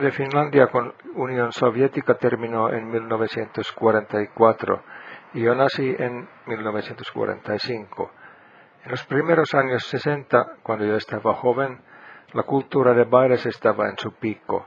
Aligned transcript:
De 0.00 0.12
Finlandia 0.12 0.66
con 0.66 0.92
Unión 1.14 1.52
Soviética 1.52 2.14
terminó 2.18 2.70
en 2.70 2.90
1944 2.90 4.82
y 5.32 5.40
yo 5.40 5.54
nací 5.54 5.96
en 5.98 6.28
1945. 6.44 8.10
En 8.84 8.90
los 8.90 9.02
primeros 9.06 9.54
años 9.54 9.86
60, 9.86 10.58
cuando 10.62 10.84
yo 10.84 10.96
estaba 10.96 11.32
joven, 11.34 11.80
la 12.34 12.42
cultura 12.42 12.92
de 12.92 13.04
bailes 13.04 13.46
estaba 13.46 13.88
en 13.88 13.96
su 13.96 14.12
pico. 14.12 14.66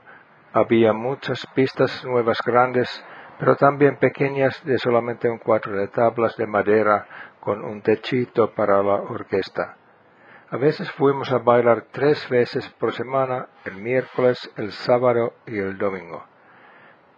Había 0.52 0.94
muchas 0.94 1.46
pistas 1.54 2.04
nuevas 2.06 2.42
grandes, 2.44 3.06
pero 3.38 3.56
también 3.56 3.98
pequeñas 3.98 4.60
de 4.66 4.80
solamente 4.80 5.30
un 5.30 5.38
cuatro 5.38 5.78
de 5.78 5.90
tablas 5.90 6.36
de 6.38 6.48
madera 6.48 7.06
con 7.40 7.64
un 7.64 7.82
techito 7.82 8.52
para 8.56 8.82
la 8.82 8.96
orquesta. 8.96 9.78
A 10.52 10.58
veces 10.58 10.92
fuimos 10.94 11.32
a 11.32 11.38
bailar 11.38 11.86
tres 11.92 12.28
veces 12.28 12.68
por 12.80 12.92
semana, 12.94 13.50
el 13.66 13.76
miércoles, 13.76 14.52
el 14.58 14.72
sábado 14.72 15.34
y 15.46 15.60
el 15.60 15.78
domingo. 15.78 16.24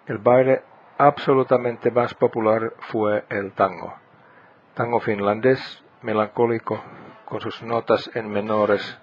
El 0.06 0.18
baile 0.18 0.64
absolutamente 0.98 1.92
más 1.92 2.14
popular 2.14 2.74
fue 2.92 3.24
el 3.30 3.54
tango. 3.54 3.94
Tango 4.74 5.00
finlandés, 5.00 5.82
melancólico, 6.02 6.84
con 7.24 7.40
sus 7.40 7.64
notas 7.64 8.12
en 8.16 8.30
menores. 8.30 9.00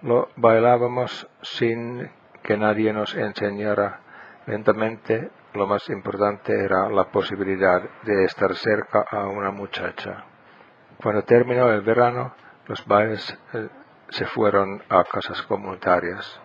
Lo 0.00 0.30
bailábamos 0.36 1.28
sin 1.42 2.10
que 2.42 2.56
nadie 2.56 2.94
nos 2.94 3.14
enseñara. 3.14 4.00
Lentamente, 4.46 5.30
lo 5.52 5.66
más 5.66 5.86
importante 5.90 6.58
era 6.58 6.88
la 6.88 7.04
posibilidad 7.10 7.82
de 8.02 8.24
estar 8.24 8.54
cerca 8.54 9.04
a 9.10 9.26
una 9.26 9.50
muchacha. 9.50 10.24
Cuando 11.02 11.22
terminó 11.24 11.70
el 11.70 11.82
verano, 11.82 12.32
los 12.68 12.86
bailes 12.86 13.36
eh, 13.54 13.68
se 14.10 14.26
fueron 14.26 14.82
a 14.88 15.02
casas 15.04 15.42
comunitarias. 15.42 16.40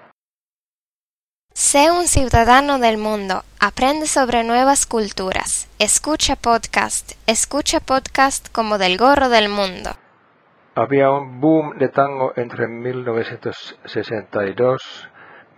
Sé 1.53 1.91
un 1.91 2.07
ciudadano 2.07 2.79
del 2.79 2.97
mundo, 2.97 3.43
aprende 3.59 4.07
sobre 4.07 4.43
nuevas 4.43 4.87
culturas, 4.87 5.69
escucha 5.77 6.35
podcast, 6.35 7.11
escucha 7.27 7.79
podcast 7.79 8.51
como 8.51 8.79
del 8.79 8.97
gorro 8.97 9.29
del 9.29 9.49
mundo. 9.49 9.91
Había 10.75 11.11
un 11.11 11.39
boom 11.39 11.77
de 11.77 11.89
tango 11.89 12.33
entre 12.35 12.67
1962 12.67 15.09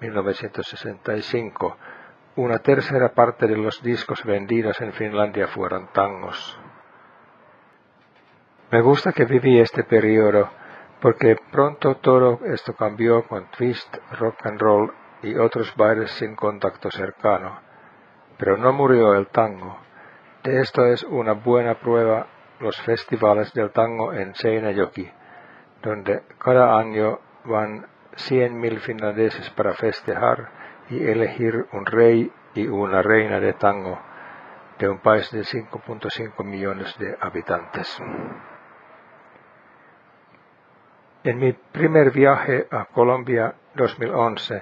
y 0.01 0.05
1965. 0.05 1.77
Una 2.35 2.59
tercera 2.59 3.13
parte 3.13 3.47
de 3.47 3.55
los 3.55 3.81
discos 3.81 4.25
vendidos 4.25 4.81
en 4.81 4.91
Finlandia 4.91 5.47
fueron 5.47 5.87
tangos. 5.93 6.59
Me 8.75 8.81
gusta 8.81 9.13
que 9.13 9.23
viví 9.23 9.57
este 9.57 9.85
periodo 9.85 10.49
porque 10.99 11.37
pronto 11.49 11.95
todo 11.95 12.41
esto 12.43 12.75
cambió 12.75 13.25
con 13.25 13.49
twist, 13.51 13.95
rock 14.19 14.45
and 14.45 14.59
roll 14.59 14.93
y 15.23 15.33
otros 15.35 15.73
bailes 15.77 16.11
sin 16.11 16.35
contacto 16.35 16.91
cercano. 16.91 17.57
Pero 18.37 18.57
no 18.57 18.73
murió 18.73 19.13
el 19.13 19.27
tango. 19.27 19.77
De 20.43 20.59
esto 20.59 20.85
es 20.87 21.03
una 21.03 21.31
buena 21.31 21.75
prueba 21.75 22.27
los 22.59 22.75
festivales 22.81 23.53
del 23.53 23.71
tango 23.71 24.11
en 24.11 24.35
Seinäjoki, 24.35 25.09
donde 25.81 26.23
cada 26.37 26.77
año 26.77 27.21
van 27.45 27.87
cien 28.17 28.59
mil 28.59 28.81
finlandeses 28.81 29.49
para 29.51 29.71
festejar 29.75 30.49
y 30.89 31.01
elegir 31.01 31.65
un 31.71 31.85
rey 31.85 32.29
y 32.55 32.67
una 32.67 33.01
reina 33.01 33.39
de 33.39 33.53
tango 33.53 33.97
de 34.77 34.89
un 34.89 34.99
país 34.99 35.31
de 35.31 35.43
5.5 35.43 36.43
millones 36.43 36.93
de 36.99 37.15
habitantes. 37.21 38.01
En 41.25 41.39
mi 41.39 41.53
primer 41.53 42.11
viaje 42.11 42.67
a 42.69 42.85
Colombia 42.85 43.55
2011 43.73 44.61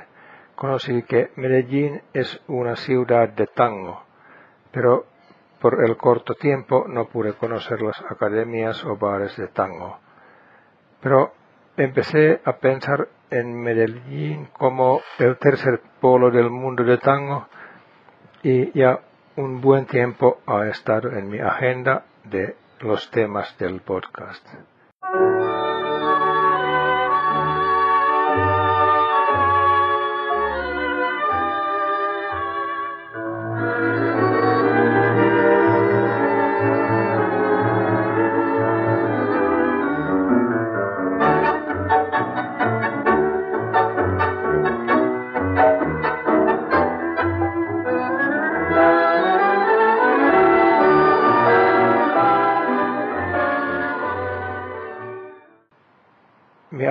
conocí 0.56 1.04
que 1.04 1.32
Medellín 1.36 2.02
es 2.14 2.42
una 2.48 2.78
ciudad 2.78 3.28
de 3.28 3.48
tango, 3.48 4.02
pero 4.72 5.06
por 5.60 5.84
el 5.84 5.98
corto 5.98 6.36
tiempo 6.36 6.86
no 6.88 7.10
pude 7.10 7.34
conocer 7.34 7.82
las 7.82 8.00
academias 8.10 8.82
o 8.86 8.96
bares 8.96 9.36
de 9.36 9.50
tango. 9.50 10.00
Pero 11.02 11.34
empecé 11.76 12.40
a 12.46 12.54
pensar 12.54 13.10
en 13.30 13.62
Medellín 13.62 14.46
como 14.54 15.02
el 15.20 15.38
tercer 15.40 15.82
polo 16.00 16.32
del 16.32 16.50
mundo 16.50 16.86
de 16.86 16.98
tango 16.98 17.46
y 18.42 18.72
ya 18.80 19.02
un 19.36 19.60
buen 19.60 19.86
tiempo 19.86 20.40
ha 20.46 20.66
estado 20.68 21.12
en 21.12 21.28
mi 21.28 21.40
agenda 21.40 22.06
de 22.24 22.56
los 22.80 23.12
temas 23.12 23.54
del 23.58 23.82
podcast. 23.82 24.48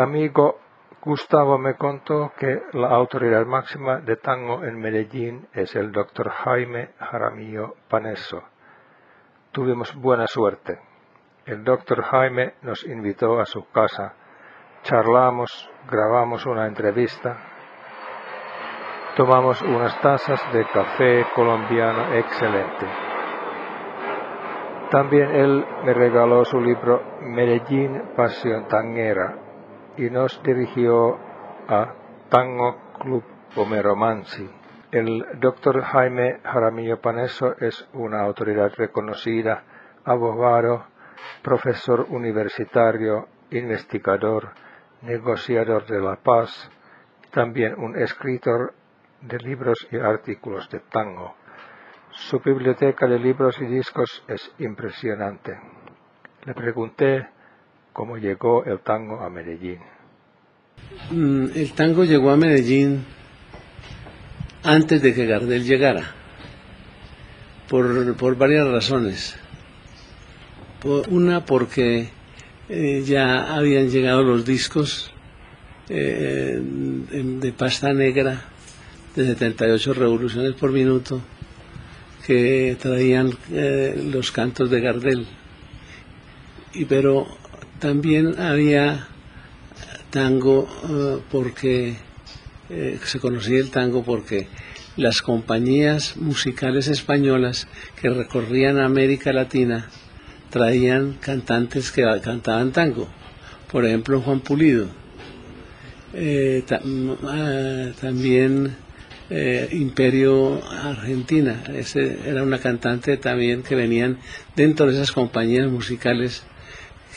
Amigo 0.02 0.58
Gustavo 1.04 1.58
me 1.58 1.74
contó 1.74 2.32
que 2.38 2.62
la 2.74 2.88
autoridad 2.88 3.44
máxima 3.44 3.98
de 3.98 4.16
tango 4.16 4.62
en 4.62 4.78
Medellín 4.78 5.48
es 5.52 5.74
el 5.74 5.90
doctor 5.90 6.30
Jaime 6.30 6.90
Jaramillo 6.98 7.74
Paneso. 7.88 8.44
Tuvimos 9.50 9.94
buena 9.96 10.28
suerte. 10.28 10.78
El 11.44 11.64
doctor 11.64 12.02
Jaime 12.02 12.54
nos 12.62 12.84
invitó 12.84 13.40
a 13.40 13.46
su 13.46 13.68
casa, 13.70 14.14
charlamos, 14.84 15.68
grabamos 15.90 16.46
una 16.46 16.68
entrevista, 16.68 17.36
tomamos 19.16 19.60
unas 19.62 20.00
tazas 20.00 20.40
de 20.52 20.64
café 20.66 21.26
colombiano 21.34 22.14
excelente. 22.14 22.86
También 24.90 25.30
él 25.32 25.66
me 25.84 25.94
regaló 25.94 26.44
su 26.44 26.60
libro 26.60 27.02
Medellín 27.22 28.12
Pasión 28.14 28.68
Tanguera 28.68 29.51
y 29.96 30.10
nos 30.10 30.42
dirigió 30.42 31.18
a 31.68 31.94
Tango 32.28 32.76
Club 33.00 33.24
Pomeromansi. 33.54 34.48
El 34.90 35.24
doctor 35.40 35.82
Jaime 35.82 36.40
Jaramillo 36.42 37.00
Paneso 37.00 37.54
es 37.58 37.88
una 37.92 38.20
autoridad 38.22 38.72
reconocida, 38.76 39.64
abogado, 40.04 40.86
profesor 41.42 42.06
universitario, 42.10 43.28
investigador, 43.50 44.50
negociador 45.02 45.86
de 45.86 46.00
la 46.00 46.16
paz, 46.16 46.70
también 47.30 47.78
un 47.78 47.98
escritor 47.98 48.74
de 49.22 49.38
libros 49.38 49.86
y 49.90 49.98
artículos 49.98 50.68
de 50.70 50.80
tango. 50.80 51.34
Su 52.10 52.40
biblioteca 52.40 53.06
de 53.06 53.18
libros 53.18 53.58
y 53.60 53.66
discos 53.66 54.24
es 54.28 54.54
impresionante. 54.58 55.58
Le 56.44 56.54
pregunté 56.54 57.28
cómo 57.92 58.16
llegó 58.16 58.64
el 58.64 58.80
tango 58.80 59.20
a 59.20 59.30
Medellín. 59.30 59.78
Mm, 61.10 61.46
el 61.54 61.72
tango 61.72 62.04
llegó 62.04 62.30
a 62.30 62.36
Medellín 62.36 63.04
antes 64.62 65.02
de 65.02 65.14
que 65.14 65.26
Gardel 65.26 65.64
llegara, 65.64 66.12
por, 67.68 68.36
varias 68.36 68.68
razones. 68.68 69.36
una 71.08 71.44
porque 71.44 72.08
eh, 72.68 73.02
ya 73.04 73.54
habían 73.54 73.88
llegado 73.88 74.22
los 74.22 74.44
discos 74.44 75.12
eh, 75.88 76.60
de 76.60 77.52
pasta 77.52 77.92
negra 77.92 78.44
de 79.14 79.26
78 79.26 79.94
revoluciones 79.94 80.54
por 80.54 80.72
minuto 80.72 81.20
que 82.26 82.76
traían 82.80 83.30
eh, 83.50 84.00
los 84.10 84.30
cantos 84.30 84.70
de 84.70 84.80
Gardel. 84.80 85.26
Y 86.74 86.84
pero 86.84 87.26
también 87.82 88.40
había 88.40 89.08
tango 90.10 90.68
eh, 90.88 91.20
porque 91.32 91.96
eh, 92.70 93.00
se 93.04 93.18
conocía 93.18 93.58
el 93.58 93.72
tango 93.72 94.04
porque 94.04 94.46
las 94.96 95.20
compañías 95.20 96.16
musicales 96.16 96.86
españolas 96.86 97.66
que 98.00 98.08
recorrían 98.08 98.78
América 98.78 99.32
Latina 99.32 99.88
traían 100.50 101.14
cantantes 101.14 101.90
que 101.90 102.04
cantaban 102.22 102.70
tango. 102.70 103.08
Por 103.72 103.84
ejemplo, 103.84 104.20
Juan 104.20 104.38
Pulido. 104.38 104.86
Eh, 106.14 106.62
mm, 106.84 107.10
ah, 107.24 107.86
también 108.00 108.76
Imperio 109.72 110.62
Argentina. 110.70 111.64
Ese 111.74 112.18
era 112.26 112.42
una 112.42 112.58
cantante 112.58 113.16
también 113.16 113.62
que 113.62 113.74
venían 113.74 114.18
dentro 114.54 114.86
de 114.86 114.92
esas 114.92 115.10
compañías 115.10 115.68
musicales 115.70 116.44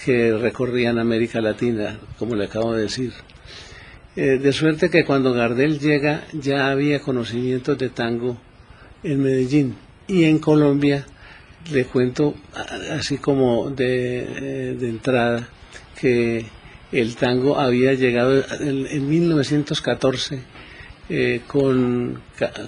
que 0.03 0.37
recorrían 0.37 0.99
América 0.99 1.39
Latina, 1.41 1.97
como 2.17 2.35
le 2.35 2.45
acabo 2.45 2.73
de 2.73 2.83
decir. 2.83 3.13
Eh, 4.15 4.37
de 4.37 4.53
suerte 4.53 4.89
que 4.89 5.03
cuando 5.03 5.33
Gardel 5.33 5.79
llega 5.79 6.23
ya 6.33 6.69
había 6.69 7.01
conocimientos 7.01 7.77
de 7.77 7.89
tango 7.89 8.37
en 9.03 9.21
Medellín 9.21 9.75
y 10.07 10.23
en 10.23 10.39
Colombia 10.39 11.05
le 11.71 11.83
cuento 11.85 12.33
así 12.91 13.17
como 13.17 13.71
de, 13.71 14.19
eh, 14.23 14.77
de 14.79 14.89
entrada 14.89 15.49
que 15.99 16.45
el 16.93 17.15
tango 17.17 17.59
había 17.59 17.93
llegado 17.93 18.41
en, 18.61 19.09
1914 19.09 20.39
eh, 21.09 21.41
con, 21.45 22.21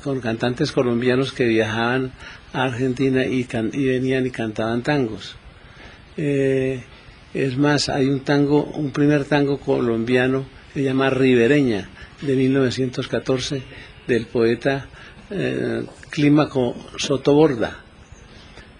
con, 0.03 0.19
cantantes 0.19 0.73
colombianos 0.73 1.31
que 1.31 1.45
viajaban 1.45 2.11
a 2.51 2.63
Argentina 2.63 3.25
y, 3.25 3.47
y 3.73 3.85
venían 3.85 4.25
y 4.25 4.31
cantaban 4.31 4.83
tangos. 4.83 5.37
Es 7.43 7.57
más, 7.57 7.89
hay 7.89 8.07
un 8.07 8.21
tango, 8.21 8.63
un 8.63 8.91
primer 8.91 9.25
tango 9.25 9.59
colombiano 9.59 10.45
se 10.73 10.83
llama 10.83 11.09
Ribereña, 11.09 11.89
de 12.21 12.35
1914, 12.35 13.61
del 14.07 14.27
poeta 14.27 14.87
eh, 15.31 15.83
Clímaco 16.09 16.75
Sotoborda. 16.97 17.83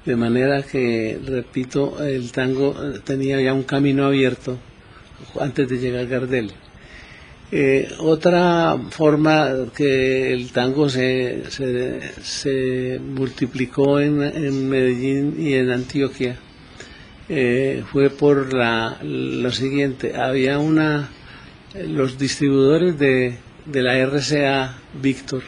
De 0.06 0.16
manera 0.16 0.64
que, 0.64 1.20
repito, 1.26 2.06
el 2.06 2.32
tango 2.32 2.76
eh, 2.80 3.00
tenía 3.04 3.42
ya 3.42 3.54
un 3.54 3.64
camino 3.64 4.06
abierto 4.06 4.58
antes 5.40 5.68
de 5.70 5.78
llegar 5.78 6.08
Gardel. 6.08 6.52
Eh, 7.52 7.90
otra 8.00 8.78
forma 8.92 9.50
que 9.76 10.34
el 10.34 10.52
tango 10.52 10.88
se, 10.90 11.42
multiplicó 13.02 14.00
en, 14.00 14.70
Medellín 14.70 15.36
y 15.40 15.54
en 15.54 15.72
Antioquia 15.72 16.38
eh, 17.30 17.84
fue 17.92 18.10
por 18.10 18.54
la, 18.54 18.98
lo 19.02 19.52
siguiente, 19.52 20.16
había 20.16 20.60
una 20.60 21.10
los 21.86 22.18
distribuidores 22.18 22.98
de, 22.98 23.38
de 23.66 23.82
la 23.84 23.98
RCA 24.06 24.78
Víctor, 25.02 25.44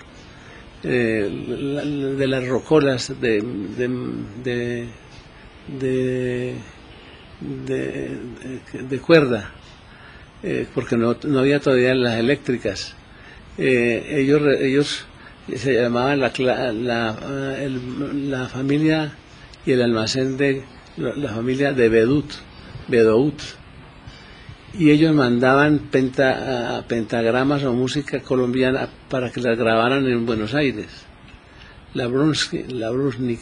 eh, 0.83 2.15
de 2.17 2.27
las 2.27 2.47
rocolas 2.47 3.13
de, 3.19 3.41
de, 4.43 4.87
de, 8.89 8.99
cuerda, 8.99 9.51
eh, 10.43 10.67
porque 10.73 10.97
no, 10.97 11.15
no, 11.23 11.39
había 11.39 11.59
todavía 11.59 11.95
las 11.95 12.19
eléctricas. 12.19 12.95
Eh, 13.57 14.05
ellos, 14.09 14.41
ellos 14.59 15.05
se 15.53 15.73
llamaban 15.73 16.19
la, 16.19 16.31
la, 16.73 17.15
la 18.13 18.47
familia 18.47 19.13
y 19.65 19.71
el 19.71 19.81
almacén 19.81 20.37
de 20.37 20.63
la 20.99 21.29
familia 21.29 21.73
de 21.73 21.89
Bedut, 21.89 22.31
Bedout 22.87 23.41
y 24.77 24.91
ellos 24.91 25.15
mandaban 25.15 25.89
pentagramas 25.89 27.63
o 27.63 27.73
música 27.73 28.19
colombiana 28.19 28.87
para 29.09 29.31
que 29.31 29.41
las 29.41 29.57
grabaran 29.57 30.05
en 30.05 30.25
Buenos 30.25 30.53
Aires, 30.53 30.87
la, 31.93 32.07
la 32.07 32.89
Brusnik. 32.91 33.39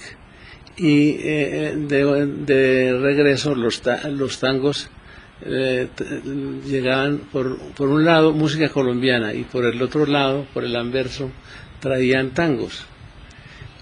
Y 0.77 1.17
eh, 1.19 1.73
de, 1.75 2.97
regreso 3.01 3.55
los, 3.55 3.81
los 4.11 4.39
tangos 4.39 4.89
eh, 5.41 5.87
llegaban 6.65 7.17
por, 7.31 7.57
por 7.73 7.89
un 7.89 8.05
lado 8.05 8.31
música 8.31 8.69
colombiana 8.69 9.33
y 9.33 9.43
por 9.43 9.65
el 9.65 9.81
otro 9.81 10.05
lado, 10.05 10.45
por 10.53 10.63
el 10.63 10.75
anverso, 10.75 11.31
traían 11.79 12.31
tangos. 12.31 12.85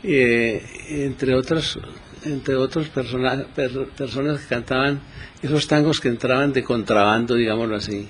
Eh, 0.04 0.63
entre 0.89 1.36
otras 1.36 1.78
entre 2.25 2.56
otros 2.56 2.89
personas 2.89 4.39
que 4.42 4.48
cantaban 4.48 5.00
esos 5.42 5.68
tangos 5.68 6.00
que 6.00 6.07
entraban 6.07 6.54
de 6.54 6.63
contrabando, 6.63 7.36
digámoslo 7.36 7.75
así. 7.75 8.07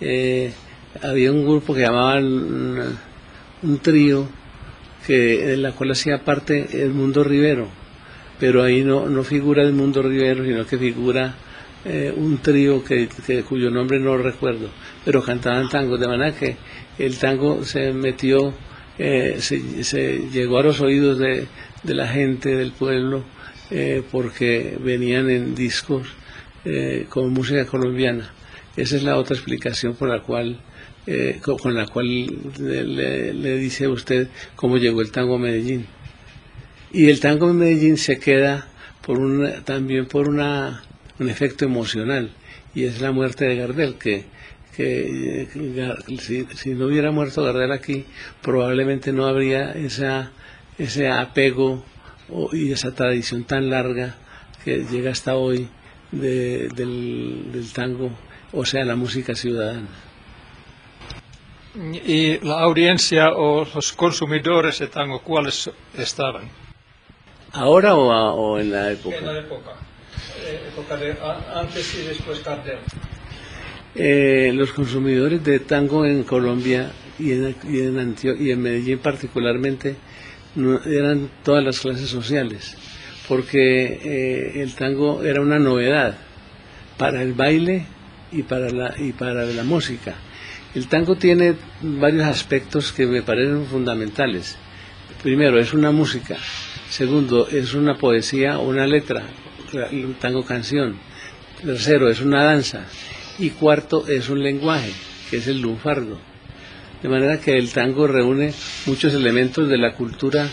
Eh, 0.00 0.52
había 1.02 1.32
un 1.32 1.44
grupo 1.44 1.74
que 1.74 1.80
llamaban 1.80 2.98
un, 3.62 3.78
trío 3.78 4.28
que 5.06 5.54
en 5.54 5.62
la 5.62 5.72
cual 5.72 5.92
hacía 5.92 6.24
parte 6.24 6.82
el 6.82 6.90
mundo 6.90 7.24
rivero, 7.24 7.68
pero 8.38 8.62
ahí 8.62 8.84
no, 8.84 9.08
no 9.08 9.24
figura 9.24 9.62
el 9.62 9.72
mundo 9.72 10.02
rivero, 10.02 10.44
sino 10.44 10.66
que 10.66 10.78
figura 10.78 11.34
eh, 11.84 12.12
un 12.14 12.38
trío 12.38 12.84
que, 12.84 13.08
cuyo 13.48 13.70
nombre 13.70 13.98
no 13.98 14.16
recuerdo, 14.18 14.68
pero 15.04 15.22
cantaban 15.22 15.68
tangos, 15.68 16.00
de 16.00 16.08
manera 16.08 16.36
que 16.36 16.56
el 16.98 17.18
tango 17.18 17.64
se 17.64 17.92
metió, 17.92 18.52
eh, 18.98 19.36
se, 19.40 20.28
llegó 20.30 20.58
a 20.58 20.62
los 20.64 20.80
oídos 20.80 21.18
de 21.18 21.48
la 21.84 22.08
gente 22.08 22.56
del 22.56 22.72
pueblo 22.72 23.24
eh, 23.70 24.02
porque 24.12 24.76
venían 24.80 25.28
en 25.28 25.54
discos 25.54 26.06
eh, 26.64 27.06
con 27.08 27.32
música 27.32 27.66
colombiana. 27.66 28.32
Esa 28.76 28.96
es 28.96 29.02
la 29.02 29.16
otra 29.16 29.34
explicación 29.34 29.94
por 29.94 30.08
la 30.08 30.20
cual, 30.20 30.60
eh, 31.06 31.40
con, 31.42 31.74
la 31.74 31.86
cual 31.86 32.06
le, 32.58 33.58
dice 33.58 33.88
usted 33.88 34.28
cómo 34.54 34.76
llegó 34.76 35.00
el 35.00 35.10
tango 35.10 35.36
a 35.36 35.38
Medellín. 35.38 35.86
Y 36.92 37.08
el 37.08 37.20
tango 37.20 37.50
en 37.50 37.58
Medellín 37.58 37.96
se 37.96 38.18
queda 38.18 38.68
por 39.02 39.18
también 39.64 40.06
por 40.06 40.28
una, 40.28 40.82
un 41.18 41.28
efecto 41.28 41.64
emocional, 41.64 42.30
y 42.74 42.84
es 42.84 43.00
la 43.00 43.12
muerte 43.12 43.46
de 43.46 43.56
Gardel, 43.56 43.94
que, 43.94 44.24
que 44.76 45.48
si, 46.20 46.46
si, 46.54 46.74
no 46.74 46.86
hubiera 46.86 47.10
muerto 47.10 47.42
Gardel 47.42 47.72
aquí, 47.72 48.04
probablemente 48.42 49.12
no 49.12 49.26
habría 49.26 49.72
esa, 49.72 50.30
ese 50.78 51.08
apego 51.08 51.84
y 52.52 52.72
esa 52.72 52.92
tradición 52.94 53.44
tan 53.44 53.70
larga 53.70 54.16
que 54.64 54.84
llega 54.84 55.12
hasta 55.12 55.36
hoy 55.36 55.68
del, 56.10 57.52
del 57.52 57.72
tango, 57.72 58.10
o 58.52 58.64
sea, 58.64 58.84
la 58.84 58.96
música 58.96 59.34
ciudadana. 59.34 59.88
¿Y 61.76 62.38
la 62.38 62.60
audiencia 62.60 63.32
o 63.32 63.66
los 63.74 63.92
consumidores 63.92 64.78
de 64.78 64.86
tango 64.86 65.20
cuáles 65.20 65.70
estaban? 65.96 66.48
¿Ahora 67.52 67.94
o, 67.94 68.58
en 68.58 68.70
la 68.70 68.92
época? 68.92 69.16
En 69.16 69.26
la 69.26 69.38
época, 69.38 69.72
eh, 70.44 70.68
época 70.68 70.96
de 70.96 71.16
antes 71.54 71.94
y 71.94 72.06
después 72.06 72.42
Gardel. 72.42 72.78
Eh, 73.94 74.52
los 74.54 74.72
consumidores 74.72 75.42
de 75.44 75.60
tango 75.60 76.04
en 76.04 76.24
Colombia 76.24 76.90
y 77.18 77.32
en, 77.32 77.56
y 77.68 77.80
en, 77.80 78.16
y 78.38 78.50
en 78.50 78.62
Medellín 78.62 78.98
particularmente 78.98 79.96
eran 80.86 81.30
todas 81.44 81.64
las 81.64 81.80
clases 81.80 82.08
sociales, 82.08 82.76
porque 83.28 84.00
eh, 84.02 84.62
el 84.62 84.74
tango 84.74 85.22
era 85.22 85.40
una 85.40 85.58
novedad 85.58 86.16
para 86.96 87.22
el 87.22 87.34
baile 87.34 87.86
y 88.32 88.42
para 88.42 88.70
la, 88.70 88.94
y 88.98 89.12
para 89.12 89.44
la 89.44 89.64
música. 89.64 90.14
El 90.74 90.88
tango 90.88 91.16
tiene 91.16 91.54
varios 91.80 92.24
aspectos 92.24 92.92
que 92.92 93.06
me 93.06 93.22
parecen 93.22 93.66
fundamentales. 93.66 94.56
Primero, 95.22 95.58
es 95.58 95.72
una 95.72 95.90
música. 95.90 96.36
Segundo, 96.90 97.48
es 97.48 97.74
una 97.74 97.96
poesía 97.96 98.58
o 98.58 98.68
una 98.68 98.86
letra, 98.86 99.22
un 99.92 100.14
tango 100.20 100.44
canción. 100.44 100.98
Tercero, 101.62 102.10
es 102.10 102.20
una 102.20 102.44
danza. 102.44 102.84
Y 103.38 103.50
cuarto, 103.50 104.06
es 104.06 104.28
un 104.28 104.42
lenguaje, 104.42 104.92
que 105.30 105.38
es 105.38 105.46
el 105.48 105.60
lunfardo. 105.60 106.18
De 107.06 107.10
manera 107.12 107.38
que 107.38 107.56
el 107.56 107.72
tango 107.72 108.08
reúne 108.08 108.52
muchos 108.86 109.14
elementos 109.14 109.68
de 109.68 109.78
la 109.78 109.94
cultura 109.94 110.48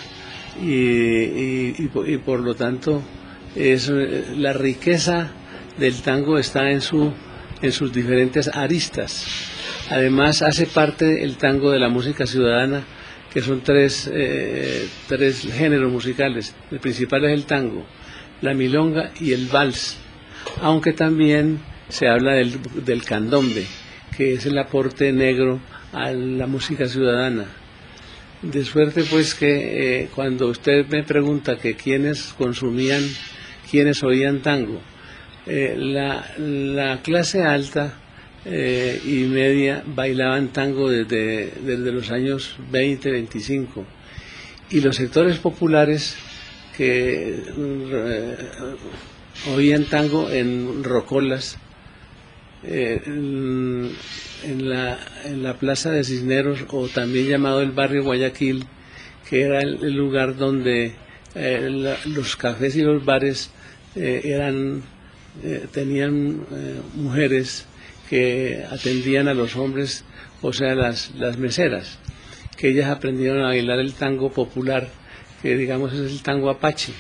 y, 0.61 1.87
por 2.19 2.41
lo 2.41 2.53
tanto 2.53 3.01
es, 3.55 3.89
la 4.37 4.53
riqueza 4.53 5.31
del 5.79 6.03
tango 6.03 6.37
está 6.37 6.69
en, 6.69 6.81
su, 6.81 7.11
en 7.59 7.71
sus 7.71 7.91
diferentes 7.91 8.49
aristas. 8.49 9.25
Además 9.89 10.43
hace 10.43 10.67
parte 10.67 11.23
el 11.23 11.37
tango 11.37 11.71
de 11.71 11.79
la 11.79 11.89
música 11.89 12.27
ciudadana, 12.27 12.83
que 13.33 13.41
son 13.41 13.61
tres, 13.61 14.07
eh, 14.13 14.87
tres 15.07 15.51
géneros 15.51 15.91
musicales. 15.91 16.53
El 16.69 16.79
principal 16.79 17.25
es 17.25 17.31
el 17.31 17.45
tango, 17.45 17.83
la 18.41 18.53
milonga 18.53 19.09
y 19.19 19.33
el 19.33 19.47
vals, 19.47 19.97
aunque 20.61 20.93
también 20.93 21.61
se 21.89 22.07
habla 22.07 22.33
del, 22.33 22.59
del 22.85 23.03
candombe, 23.03 23.65
que 24.15 24.33
es 24.33 24.45
el 24.45 24.59
aporte 24.59 25.11
negro 25.11 25.59
a 25.93 26.11
la 26.11 26.47
música 26.47 26.87
ciudadana. 26.87 27.45
De 28.41 28.65
suerte 28.65 29.05
pues 29.09 29.35
que 29.35 30.01
eh, 30.01 30.09
cuando 30.13 30.47
usted 30.47 30.85
me 30.87 31.03
pregunta 31.03 31.57
que 31.57 31.75
quiénes 31.75 32.33
consumían, 32.37 33.01
quiénes 33.69 34.03
oían 34.03 34.41
tango, 34.41 34.81
eh, 35.45 35.75
la, 35.77 36.99
clase 37.03 37.43
alta 37.43 37.93
eh, 38.43 39.01
y 39.05 39.23
media 39.25 39.83
bailaban 39.85 40.49
tango 40.49 40.89
desde, 40.89 41.53
desde 41.61 41.91
los 41.91 42.11
años 42.11 42.57
20, 42.71 43.11
25 43.11 43.85
y 44.71 44.81
los 44.81 44.97
sectores 44.97 45.37
populares 45.37 46.17
que 46.75 47.43
oían 49.55 49.85
tango 49.85 50.29
en 50.29 50.83
rocolas 50.83 51.57
en 54.43 54.69
la, 54.69 54.99
en 55.25 55.43
la 55.43 55.55
Plaza 55.55 55.91
de 55.91 56.03
Cisneros, 56.03 56.65
o 56.69 56.87
también 56.87 57.27
llamado 57.27 57.61
el 57.61 57.71
barrio 57.71 58.03
Guayaquil, 58.03 58.65
que 59.29 59.41
era 59.41 59.61
el, 59.61 59.93
lugar 59.93 60.35
donde 60.35 60.93
eh, 61.35 61.95
los 62.05 62.35
cafés 62.35 62.75
y 62.75 62.81
los 62.81 63.03
bares 63.03 63.51
eh, 63.95 64.21
eran, 64.25 64.83
eh, 65.43 65.65
tenían 65.71 66.45
mujeres 66.95 67.65
que 68.09 68.63
atendían 68.69 69.27
a 69.27 69.33
los 69.33 69.55
hombres 69.55 70.03
o 70.41 70.51
sea, 70.51 70.75
las, 70.75 71.11
las 71.15 71.37
meseras, 71.37 71.99
que 72.57 72.69
ellas 72.69 72.89
aprendieron 72.89 73.43
a 73.43 73.47
bailar 73.47 73.79
el 73.79 73.93
tango 73.93 74.29
popular, 74.29 74.89
que 75.41 75.55
digamos 75.55 75.93
es 75.93 76.11
el 76.11 76.21
tango 76.21 76.49
apache. 76.49 76.93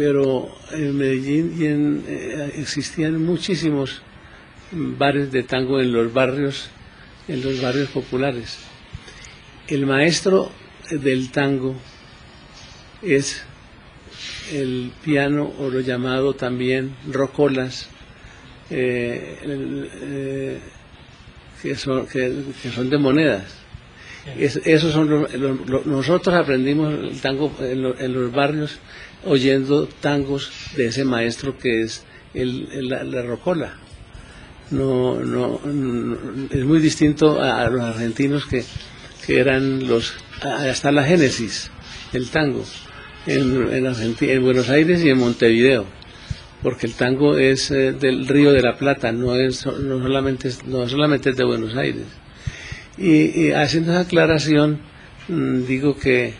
Pero 0.00 0.48
en 0.72 0.96
Medellín 0.96 2.04
eh, 2.08 2.52
existían 2.56 3.22
muchísimos 3.22 4.00
bares 4.72 5.32
de 5.32 5.42
tango 5.42 5.80
en 5.80 5.92
los 5.92 6.12
barrios, 6.12 6.70
en 7.28 7.42
los 7.42 7.60
barrios 7.60 7.88
populares. 7.90 8.58
El 9.68 9.86
maestro 9.86 10.50
del 10.90 11.30
tango 11.30 11.76
es 13.02 13.42
el 14.52 14.92
piano 15.04 15.52
o 15.58 15.70
lo 15.70 15.80
llamado 15.80 16.34
también 16.34 16.94
rocolas, 17.08 17.88
eh, 18.70 19.38
eh, 19.42 20.60
que, 21.62 21.74
son, 21.76 22.06
que, 22.06 22.32
son 22.74 22.90
de 22.90 22.98
monedas. 22.98 23.54
esos 24.36 24.92
son 24.92 25.58
nosotros 25.86 26.34
aprendimos 26.34 26.92
el 26.92 27.20
tango 27.20 27.52
en, 27.60 28.12
los 28.12 28.32
barrios 28.32 28.78
oyendo 29.24 29.86
tangos 29.86 30.52
de 30.76 30.86
ese 30.86 31.04
maestro 31.04 31.58
que 31.58 31.82
es 31.82 32.04
el, 32.34 32.88
la, 32.88 33.22
rocola. 33.22 33.78
No, 34.70 35.16
no, 35.16 35.60
es 36.50 36.64
muy 36.64 36.78
distinto 36.78 37.40
a, 37.42 37.68
los 37.68 37.80
argentinos 37.80 38.46
que, 38.46 38.64
que 39.26 39.40
eran 39.40 39.88
los 39.88 40.14
hasta 40.42 40.92
la 40.92 41.02
génesis 41.02 41.70
del 42.12 42.30
tango 42.30 42.64
en, 43.26 43.68
en, 44.20 44.42
Buenos 44.42 44.70
Aires 44.70 45.04
y 45.04 45.10
en 45.10 45.18
Montevideo, 45.18 45.86
porque 46.62 46.86
el 46.86 46.94
tango 46.94 47.36
es 47.36 47.70
eh, 47.70 47.92
del 47.92 48.26
Río 48.26 48.52
de 48.52 48.62
la 48.62 48.76
Plata, 48.76 49.12
no, 49.12 49.34
es, 49.34 49.66
no, 49.66 50.02
solamente, 50.02 50.50
no 50.66 50.88
solamente 50.88 51.30
es 51.30 51.36
de 51.36 51.44
Buenos 51.44 51.76
Aires. 51.76 52.06
Y, 52.96 53.50
haciendo 53.52 53.92
esa 53.92 54.00
aclaración, 54.00 54.80
mm, 55.28 55.64
digo 55.66 55.96
que 55.96 56.34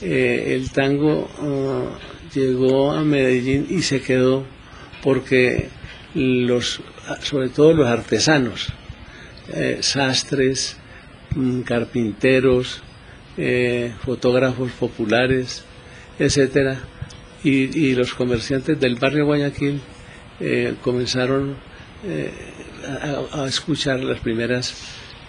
eh, 0.00 0.54
el 0.54 0.70
tango 0.70 1.30
ah, 1.38 1.98
llegó 2.34 2.92
a 2.92 3.02
Medellín 3.02 3.66
y 3.70 3.82
se 3.82 4.00
quedó 4.00 4.44
porque 5.02 5.68
los, 6.14 6.80
sobre 7.20 7.48
todo 7.48 7.72
los 7.72 7.86
artesanos, 7.86 8.68
eh, 9.52 9.78
sastres, 9.80 10.76
mm, 11.34 11.60
carpinteros, 11.62 12.82
fotógrafos 14.04 14.70
populares, 14.72 15.64
etcétera, 16.18 16.82
y, 17.44 17.94
los 17.94 18.14
comerciantes 18.14 18.78
del 18.78 18.96
barrio 18.96 19.26
Guayaquil 19.26 19.80
eh, 20.40 20.74
comenzaron 20.82 21.56
eh, 22.06 22.30
a, 23.32 23.46
escuchar 23.46 24.00
las 24.00 24.20
primeras, 24.20 24.74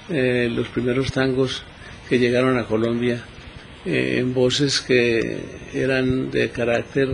eh, 0.10 0.50
los 0.52 0.68
primeros 0.68 1.12
tangos 1.12 1.64
que 2.08 2.20
llegaron 2.20 2.60
a 2.60 2.66
Colombia 2.66 3.24
en 3.86 4.34
voces 4.34 4.80
que 4.80 5.42
eran 5.74 6.32
de 6.32 6.50
carácter 6.52 7.10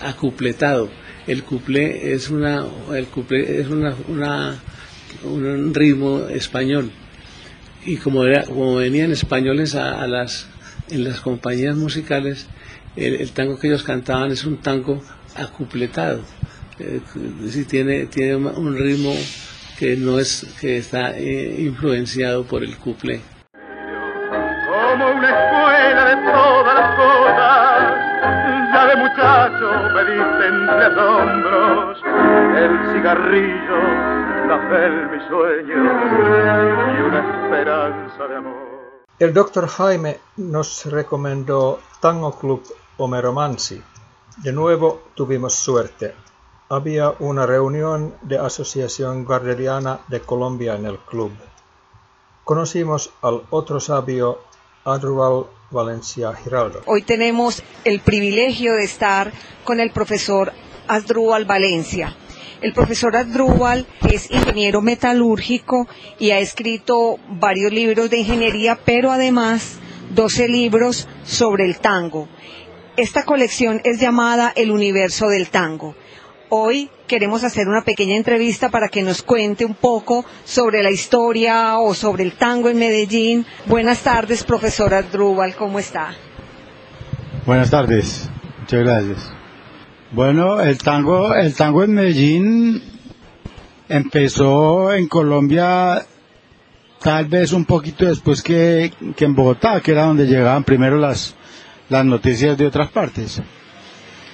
acupletado. 0.00 0.90
El 1.28 1.44
cuplé 1.44 2.14
es 2.14 2.30
una, 2.30 2.66
el 2.92 3.06
es 3.30 3.68
una, 3.68 3.94
un 5.22 5.74
ritmo 5.74 6.26
español 6.28 6.90
y 7.84 7.96
como, 7.96 8.24
era, 8.24 8.44
como 8.44 8.76
venían 8.76 9.12
españoles 9.12 9.74
a 9.74 10.06
las, 10.06 10.48
en 10.90 11.04
las 11.04 11.20
compañías 11.20 11.76
musicales, 11.76 12.46
el, 12.96 13.30
tango 13.30 13.58
que 13.58 13.68
ellos 13.68 13.82
cantaban 13.82 14.32
es 14.32 14.44
un 14.44 14.58
tango 14.58 15.02
acupletado, 15.36 16.22
eh, 16.78 17.00
tiene, 17.68 18.06
tiene 18.06 18.36
un 18.36 18.76
ritmo 18.76 19.14
que 19.78 19.96
no 19.96 20.18
es 20.18 20.46
que 20.60 20.78
está 20.78 21.16
eh, 21.16 21.56
influenciado 21.60 22.44
por 22.44 22.64
el 22.64 22.76
cuplé. 22.76 23.20
El 39.18 39.34
doctor 39.34 39.66
Jaime 39.66 40.20
nos 40.36 40.84
recomendó 40.84 41.80
Tango 42.00 42.38
Club 42.38 42.62
Homero 42.98 43.32
Mansi. 43.32 43.82
De 44.42 44.52
nuevo 44.52 45.02
tuvimos 45.14 45.54
suerte. 45.54 46.14
Había 46.68 47.14
una 47.18 47.46
reunión 47.46 48.14
de 48.22 48.38
Asociación 48.38 49.24
Garderiana 49.24 50.00
de 50.08 50.20
Colombia 50.20 50.76
en 50.76 50.84
el 50.86 50.98
club. 50.98 51.32
Conocimos 52.44 53.10
al 53.22 53.42
otro 53.50 53.80
sabio, 53.80 54.38
Adrual 54.84 55.46
Valencia 55.70 56.32
Giraldo. 56.32 56.82
Hoy 56.86 57.02
tenemos 57.02 57.62
el 57.84 58.00
privilegio 58.00 58.74
de 58.74 58.84
estar 58.84 59.32
con 59.64 59.80
el 59.80 59.90
profesor 59.90 60.52
Adrual 60.86 61.44
Valencia. 61.44 62.16
El 62.62 62.72
profesor 62.72 63.14
Adrúbal 63.16 63.86
es 64.10 64.30
ingeniero 64.30 64.80
metalúrgico 64.80 65.86
y 66.18 66.30
ha 66.30 66.38
escrito 66.38 67.18
varios 67.28 67.72
libros 67.72 68.08
de 68.08 68.18
ingeniería, 68.18 68.78
pero 68.82 69.12
además 69.12 69.78
12 70.14 70.48
libros 70.48 71.06
sobre 71.24 71.66
el 71.66 71.78
tango. 71.78 72.28
Esta 72.96 73.24
colección 73.24 73.80
es 73.84 74.00
llamada 74.00 74.52
El 74.56 74.70
universo 74.70 75.28
del 75.28 75.50
tango. 75.50 75.94
Hoy 76.50 76.88
queremos 77.06 77.44
hacer 77.44 77.68
una 77.68 77.82
pequeña 77.82 78.16
entrevista 78.16 78.70
para 78.70 78.88
que 78.88 79.02
nos 79.02 79.22
cuente 79.22 79.66
un 79.66 79.74
poco 79.74 80.24
sobre 80.44 80.82
la 80.82 80.90
historia 80.90 81.78
o 81.78 81.92
sobre 81.92 82.24
el 82.24 82.32
tango 82.32 82.70
en 82.70 82.78
Medellín. 82.78 83.44
Buenas 83.66 84.02
tardes, 84.02 84.44
profesor 84.44 84.94
Adrúbal, 84.94 85.54
¿cómo 85.54 85.78
está? 85.78 86.14
Buenas 87.44 87.70
tardes, 87.70 88.30
muchas 88.60 88.80
gracias. 88.80 89.32
Bueno, 90.10 90.58
el 90.60 90.78
tango, 90.78 91.34
el 91.34 91.54
tango 91.54 91.84
en 91.84 91.92
Medellín 91.92 92.82
empezó 93.88 94.94
en 94.94 95.06
Colombia 95.06 96.02
tal 96.98 97.26
vez 97.26 97.52
un 97.52 97.66
poquito 97.66 98.06
después 98.06 98.42
que, 98.42 98.90
en 99.18 99.34
Bogotá, 99.34 99.82
que 99.82 99.92
era 99.92 100.04
donde 100.04 100.26
llegaban 100.26 100.64
primero 100.64 100.96
las, 100.96 101.34
las 101.90 102.06
noticias 102.06 102.56
de 102.56 102.66
otras 102.66 102.90
partes. 102.90 103.42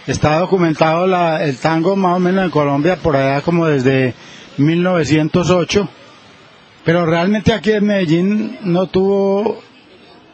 Está 0.07 0.39
documentado 0.39 1.07
el 1.39 1.57
tango 1.57 1.97
más 1.97 2.17
o 2.17 2.21
menos 2.21 2.45
en 2.45 2.51
Colombia 2.51 2.97
por 2.97 3.17
allá 3.17 3.41
como 3.41 3.67
desde 3.67 4.13
1908, 4.59 5.89
pero 6.85 7.07
realmente 7.07 7.55
aquí 7.55 7.73
en 7.73 7.87
Medellín 7.87 8.59
no 8.65 8.87
tuvo 8.87 9.63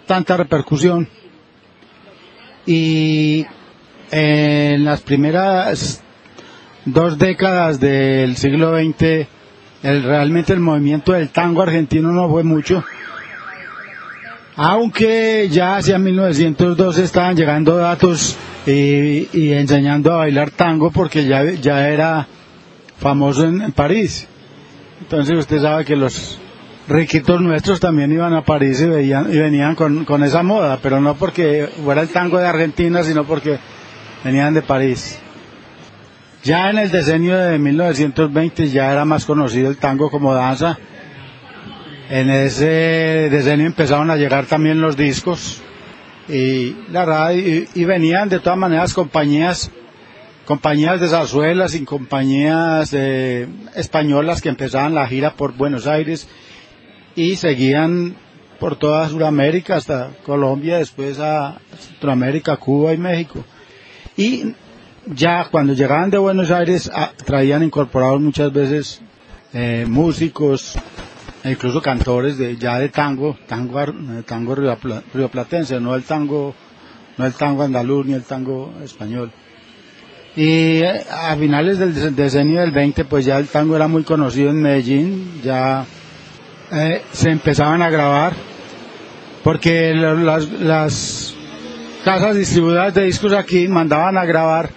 tanta 0.06 0.36
repercusión. 0.36 1.08
Y 2.66 3.46
en 4.10 4.84
las 4.84 5.02
primeras 5.02 6.02
dos 6.84 7.16
décadas 7.16 7.78
del 7.78 8.36
siglo 8.36 8.76
XX, 8.76 9.28
el, 9.84 10.02
realmente 10.02 10.52
el 10.52 10.60
movimiento 10.60 11.12
del 11.12 11.28
tango 11.28 11.62
argentino 11.62 12.10
no 12.10 12.28
fue 12.28 12.42
mucho, 12.42 12.84
aunque 14.56 15.48
ya 15.48 15.76
hacia 15.76 15.96
1912 15.96 17.04
estaban 17.04 17.36
llegando 17.36 17.76
datos 17.76 18.36
y, 18.72 19.52
enseñando 19.52 20.12
a 20.12 20.18
bailar 20.18 20.50
tango 20.50 20.90
porque 20.90 21.24
ya, 21.24 21.44
ya 21.44 21.88
era 21.88 22.26
famoso 22.98 23.44
en, 23.44 23.72
París. 23.72 24.26
Entonces 25.00 25.38
usted 25.38 25.60
sabe 25.60 25.84
que 25.84 25.96
los 25.96 26.38
riquitos 26.88 27.40
nuestros 27.40 27.80
también 27.80 28.12
iban 28.12 28.34
a 28.34 28.44
París 28.44 28.80
y, 28.80 28.86
veían, 28.86 29.32
y 29.32 29.38
venían 29.38 29.74
con, 29.74 30.04
con 30.04 30.22
esa 30.24 30.42
moda, 30.42 30.78
pero 30.82 31.00
no 31.00 31.14
porque 31.14 31.68
fuera 31.84 32.02
el 32.02 32.08
tango 32.08 32.38
de 32.38 32.46
Argentina, 32.46 33.02
sino 33.02 33.24
porque 33.24 33.58
venían 34.24 34.54
de 34.54 34.62
París. 34.62 35.18
Ya 36.42 36.70
en 36.70 36.78
el 36.78 36.90
decenio 36.90 37.36
de 37.36 37.58
1920 37.58 38.68
ya 38.68 38.90
era 38.92 39.04
más 39.04 39.24
conocido 39.26 39.70
el 39.70 39.76
tango 39.76 40.10
como 40.10 40.34
danza. 40.34 40.78
En 42.08 42.30
ese 42.30 43.28
decenio 43.30 43.66
empezaron 43.66 44.10
a 44.10 44.16
llegar 44.16 44.46
también 44.46 44.80
los 44.80 44.96
discos 44.96 45.62
y 46.32 46.76
la 46.90 47.04
radio 47.04 47.66
y, 47.74 47.84
venían 47.84 48.28
de 48.28 48.38
todas 48.38 48.58
maneras 48.58 48.94
compañías 48.94 49.70
compañías 50.44 51.00
de 51.00 51.08
zarzuelas 51.08 51.74
y 51.74 51.84
compañías 51.84 52.92
españolas 53.74 54.40
que 54.40 54.48
empezaban 54.48 54.94
la 54.94 55.06
gira 55.06 55.34
por 55.34 55.56
Buenos 55.56 55.86
Aires 55.86 56.28
y 57.14 57.36
seguían 57.36 58.16
por 58.58 58.76
toda 58.76 59.08
Sudamérica 59.08 59.76
hasta 59.76 60.10
Colombia, 60.24 60.78
después 60.78 61.18
a 61.18 61.58
Centroamérica, 61.78 62.56
Cuba 62.56 62.92
y 62.92 62.98
México. 62.98 63.42
Y 64.16 64.54
ya 65.06 65.46
cuando 65.50 65.72
llegaban 65.72 66.10
de 66.10 66.18
Buenos 66.18 66.50
Aires 66.50 66.90
ah, 66.94 67.12
traían 67.24 67.62
incorporados 67.62 68.20
muchas 68.20 68.52
veces 68.52 69.00
eh, 69.52 69.86
músicos, 69.88 70.78
incluso 71.44 71.80
cantores 71.80 72.38
de 72.38 72.56
ya 72.56 72.78
de 72.78 72.88
tango, 72.88 73.36
tango, 73.46 73.80
tango 74.26 74.54
rioplatense, 75.14 75.80
no 75.80 75.94
el 75.94 76.04
tango, 76.04 76.54
no 77.16 77.26
el 77.26 77.34
tango 77.34 77.62
andaluz 77.62 78.06
ni 78.06 78.14
el 78.14 78.24
tango 78.24 78.74
español. 78.82 79.32
Y 80.36 80.82
eh, 80.82 81.04
a 81.10 81.34
finales 81.36 81.78
del 81.78 82.14
decenio 82.14 82.60
del 82.60 82.70
20 82.70 83.04
pues 83.04 83.24
ya 83.24 83.38
el 83.38 83.48
tango 83.48 83.76
era 83.76 83.88
muy 83.88 84.04
conocido 84.04 84.50
en 84.50 84.62
Medellín, 84.62 85.40
ya 85.42 85.84
eh, 86.72 87.02
se 87.12 87.30
empezaban 87.30 87.82
a 87.82 87.90
grabar 87.90 88.34
porque 89.42 89.92
las, 89.94 90.48
las 90.52 91.34
casas 92.04 92.36
distribuidoras 92.36 92.94
de 92.94 93.04
discos 93.04 93.32
aquí 93.32 93.66
mandaban 93.68 94.16
a 94.16 94.24
grabar 94.24 94.70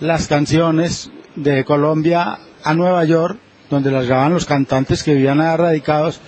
las 0.00 0.26
canciones 0.26 1.10
de 1.34 1.64
Colombia 1.64 2.38
a 2.64 2.74
Nueva 2.74 3.04
York, 3.04 3.38
donde 3.70 3.90
las 3.90 4.06
grababan 4.06 4.34
los 4.34 4.46
cantantes 4.46 5.02
que 5.02 5.14
vivían 5.14 5.40
allá 5.40 5.56
radicados, 5.56 6.20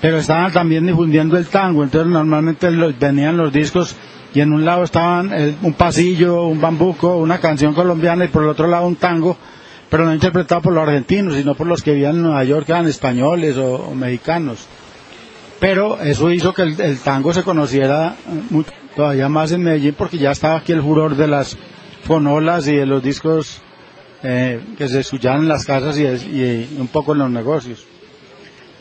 pero 0.00 0.18
estaban 0.18 0.52
también 0.52 0.86
difundiendo 0.86 1.36
el 1.36 1.46
tango, 1.46 1.82
entonces 1.82 2.10
normalmente 2.10 2.68
venían 2.98 3.36
los 3.36 3.52
discos 3.52 3.96
y 4.34 4.40
en 4.40 4.52
un 4.52 4.64
lado 4.64 4.84
estaban 4.84 5.32
eh, 5.32 5.54
un 5.62 5.72
pasillo, 5.72 6.44
un 6.44 6.60
bambuco, 6.60 7.16
una 7.16 7.38
canción 7.38 7.72
colombiana 7.72 8.26
y 8.26 8.28
por 8.28 8.42
el 8.42 8.50
otro 8.50 8.66
lado 8.66 8.86
un 8.86 8.96
tango, 8.96 9.36
pero 9.88 10.04
no 10.04 10.12
interpretado 10.12 10.60
por 10.60 10.74
los 10.74 10.86
argentinos, 10.86 11.34
sino 11.34 11.54
por 11.54 11.66
los 11.66 11.82
que 11.82 11.92
vivían 11.92 12.16
en 12.16 12.22
Nueva 12.22 12.44
York, 12.44 12.66
que 12.66 12.72
eran 12.72 12.86
españoles 12.86 13.56
o, 13.56 13.94
mexicanos. 13.94 14.66
Pero 15.58 15.98
eso 16.02 16.30
hizo 16.30 16.52
que 16.52 16.62
el, 16.62 16.98
tango 16.98 17.32
se 17.32 17.44
conociera 17.44 18.16
eh, 18.52 18.62
todavía 18.94 19.28
más 19.30 19.52
en 19.52 19.62
Medellín 19.62 19.94
porque 19.96 20.18
ya 20.18 20.32
estaba 20.32 20.56
aquí 20.56 20.72
el 20.72 20.82
furor 20.82 21.16
de 21.16 21.28
las 21.28 21.56
fonolas 22.04 22.68
y 22.68 22.76
de 22.76 22.84
los 22.84 23.02
discos 23.02 23.62
eh, 24.28 24.60
que 24.76 24.88
se 24.88 24.98
escuchaban 24.98 25.42
en 25.42 25.48
las 25.48 25.64
casas 25.64 25.96
y, 25.96 26.68
un 26.80 26.88
poco 26.88 27.12
en 27.12 27.20
los 27.20 27.30
negocios. 27.30 27.86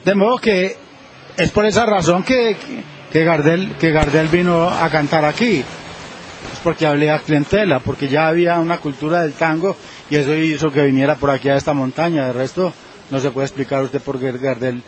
De 0.03 0.15
modo 0.15 0.39
que 0.39 0.75
es 1.37 1.51
por 1.51 1.67
esa 1.67 1.85
razón 1.85 2.23
que, 2.23 2.57
que, 3.11 3.23
Gardel, 3.23 3.75
que 3.79 3.91
Gardel 3.91 4.27
vino 4.29 4.67
a 4.67 4.89
cantar 4.89 5.23
aquí. 5.23 5.57
Es 6.51 6.59
porque 6.63 6.87
había 6.87 7.19
clientela, 7.19 7.79
porque 7.79 8.07
ya 8.07 8.27
había 8.27 8.57
una 8.57 8.79
cultura 8.79 9.21
del 9.21 9.33
tango 9.33 9.77
y 10.09 10.15
eso 10.15 10.33
hizo 10.33 10.71
que 10.71 10.81
viniera 10.81 11.13
por 11.13 11.29
aquí 11.29 11.47
a 11.49 11.57
esta 11.57 11.73
montaña. 11.73 12.25
De 12.25 12.33
resto, 12.33 12.73
no 13.11 13.19
se 13.19 13.29
puede 13.29 13.45
explicar 13.45 13.83
usted 13.83 14.01
por 14.01 14.19
qué 14.19 14.31
Gardel 14.31 14.81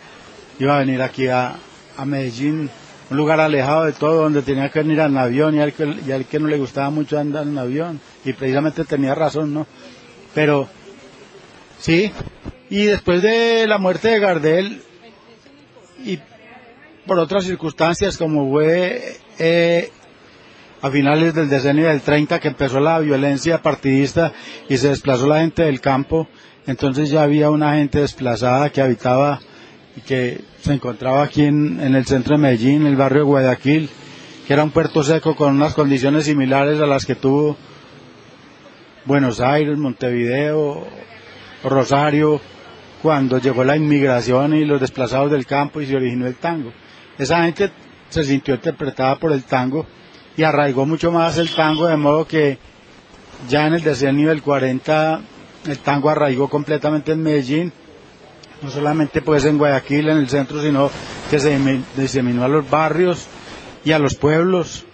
iba 0.58 0.76
a 0.76 0.80
venir 0.80 1.04
aquí 1.04 1.28
a, 1.28 1.56
a 1.98 2.06
Medellín 2.06 2.68
un 3.12 3.18
lugar 3.18 3.40
alejado 3.40 3.86
de 3.86 3.94
todo, 3.94 4.24
donde 4.24 4.42
tenía 4.42 4.70
que 4.70 4.80
venir 4.80 5.00
en 5.00 5.18
avión 5.18 5.56
y 5.56 5.62
al, 5.62 5.74
que, 5.74 5.96
y 6.06 6.12
al 6.12 6.26
que 6.26 6.40
no 6.40 6.48
le 6.48 6.58
gustaba 6.58 6.90
mucho 6.90 7.20
andar 7.20 7.44
en 7.44 7.60
avión. 7.60 8.00
Y 8.26 8.34
precisamente 8.34 8.84
tenía 8.86 9.14
razón, 9.14 9.54
¿no? 9.54 9.68
Pero, 10.34 10.67
sí. 11.79 12.12
Y 12.69 12.86
después 12.86 13.22
de 13.22 13.65
la 13.67 13.77
muerte 13.77 14.10
de 14.10 14.19
Gardel, 14.19 14.81
y 16.03 16.19
por 17.05 17.19
otras 17.19 17.46
circunstancias, 17.46 18.17
como 18.17 18.50
fue 18.51 19.17
eh, 19.39 19.91
a 20.81 20.89
finales 20.91 21.34
del 21.34 21.50
decenio 21.50 21.88
del 21.88 22.01
30 22.01 22.39
que 22.39 22.50
empezó 22.50 22.79
la 22.79 23.00
violencia 23.00 23.62
partidista 23.62 24.34
y 24.69 24.77
se 24.77 24.89
desplazó 24.89 25.27
la 25.27 25.39
gente 25.39 25.63
del 25.63 25.81
campo, 25.81 26.27
entonces 26.67 27.10
ya 27.10 27.24
había 27.24 27.50
una 27.50 27.75
gente 27.75 28.00
desplazada 28.00 28.69
que 28.69 28.81
habitaba 28.81 29.39
y 29.96 30.01
que 30.01 30.41
se 30.62 30.74
encontraba 30.74 31.24
aquí 31.24 31.43
en, 31.43 31.79
el 31.79 32.05
centro 32.05 32.36
de 32.36 32.41
Medellín, 32.41 32.81
en 32.81 32.88
el 32.88 32.96
barrio 32.96 33.22
de 33.22 33.25
Guayaquil, 33.25 33.89
que 34.46 34.53
era 34.53 34.63
un 34.63 34.72
puerto 34.72 35.01
seco 35.03 35.36
con 35.36 35.55
unas 35.55 35.74
condiciones 35.74 36.25
similares 36.25 36.79
a 36.79 36.86
las 36.86 37.05
que 37.05 37.15
tuvo 37.15 37.57
Buenos 39.08 39.40
Aires, 39.40 39.78
Montevideo, 39.78 40.86
Rosario, 41.64 42.42
cuando 43.02 43.40
llegó 43.40 43.64
la 43.64 43.78
inmigración 43.78 44.54
y 44.54 44.66
los 44.66 44.82
desplazados 44.82 45.32
del 45.32 45.46
campo 45.46 45.82
y 45.82 45.86
se 45.86 45.96
originó 45.96 46.28
el 46.28 46.36
tango. 46.36 46.74
Esa 47.18 47.44
gente 47.44 47.72
se 48.10 48.24
sintió 48.26 48.56
interpretada 48.56 49.16
por 49.16 49.32
el 49.32 49.44
tango 49.44 49.86
y 50.36 50.44
arraigó 50.44 50.86
mucho 50.86 51.12
más 51.12 51.38
el 51.38 51.50
tango, 51.50 51.88
de 51.88 51.96
modo 51.96 52.28
que 52.28 52.58
ya 53.48 53.65
en 53.65 53.76
el 53.76 53.82
decenio 53.82 54.30
del 54.30 54.43
40 54.43 55.22
el 55.67 55.80
tango 55.80 56.10
arraigó 56.10 56.50
completamente 56.50 57.13
en 57.13 57.24
Medellín 57.24 57.74
no 58.62 58.72
solamente 58.72 59.22
pues 59.22 59.46
en 59.46 59.58
Guayaquil, 59.58 60.10
en 60.10 60.17
el 60.17 60.30
centro, 60.30 60.62
sino 60.62 60.89
que 61.30 61.39
se 61.39 61.58
diseminó 61.96 62.43
a 62.43 62.48
los 62.48 62.70
barrios 62.70 63.28
y 63.84 63.91
a 63.91 64.00
los 64.00 64.15
pueblos. 64.15 64.86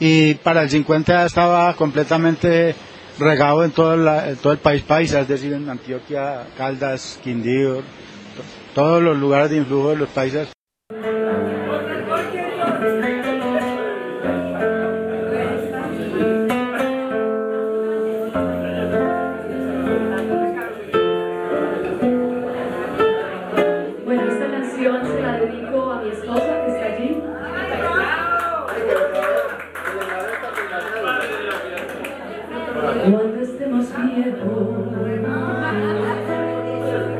Y 0.00 0.34
para 0.34 0.62
el 0.62 0.70
50 0.70 1.12
ya 1.12 1.26
estaba 1.26 1.74
completamente 1.74 2.74
regado 3.18 3.64
en 3.64 3.70
todo, 3.70 3.96
todo 4.42 4.52
el 4.52 4.58
país 4.58 4.82
paisa, 4.82 5.20
es 5.20 5.28
decir, 5.28 5.52
en 5.52 5.68
Antioquia, 5.68 6.46
Caldas, 6.56 7.18
Quindío, 7.22 7.82
todos 8.74 9.02
los 9.02 9.16
lugares 9.16 9.50
de 9.50 9.56
influjo 9.56 9.90
de 9.90 9.96
los 9.96 10.08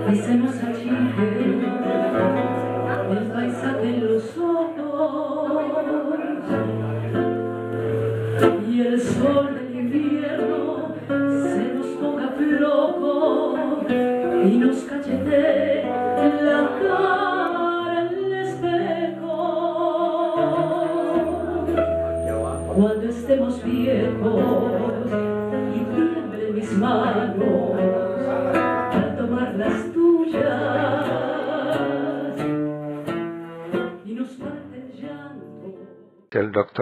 países. 0.09 0.49
el 8.89 9.48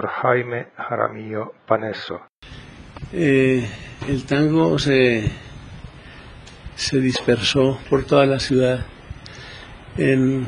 Jaime 0.04 0.68
Jaramillo 0.76 1.54
Paneso. 1.66 2.20
Eh, 3.12 3.66
el 4.08 4.24
tango 4.24 4.78
se, 4.78 5.30
se 6.74 7.00
dispersó 7.00 7.78
por 7.88 8.04
toda 8.04 8.26
la 8.26 8.38
ciudad 8.38 8.84
en 9.96 10.46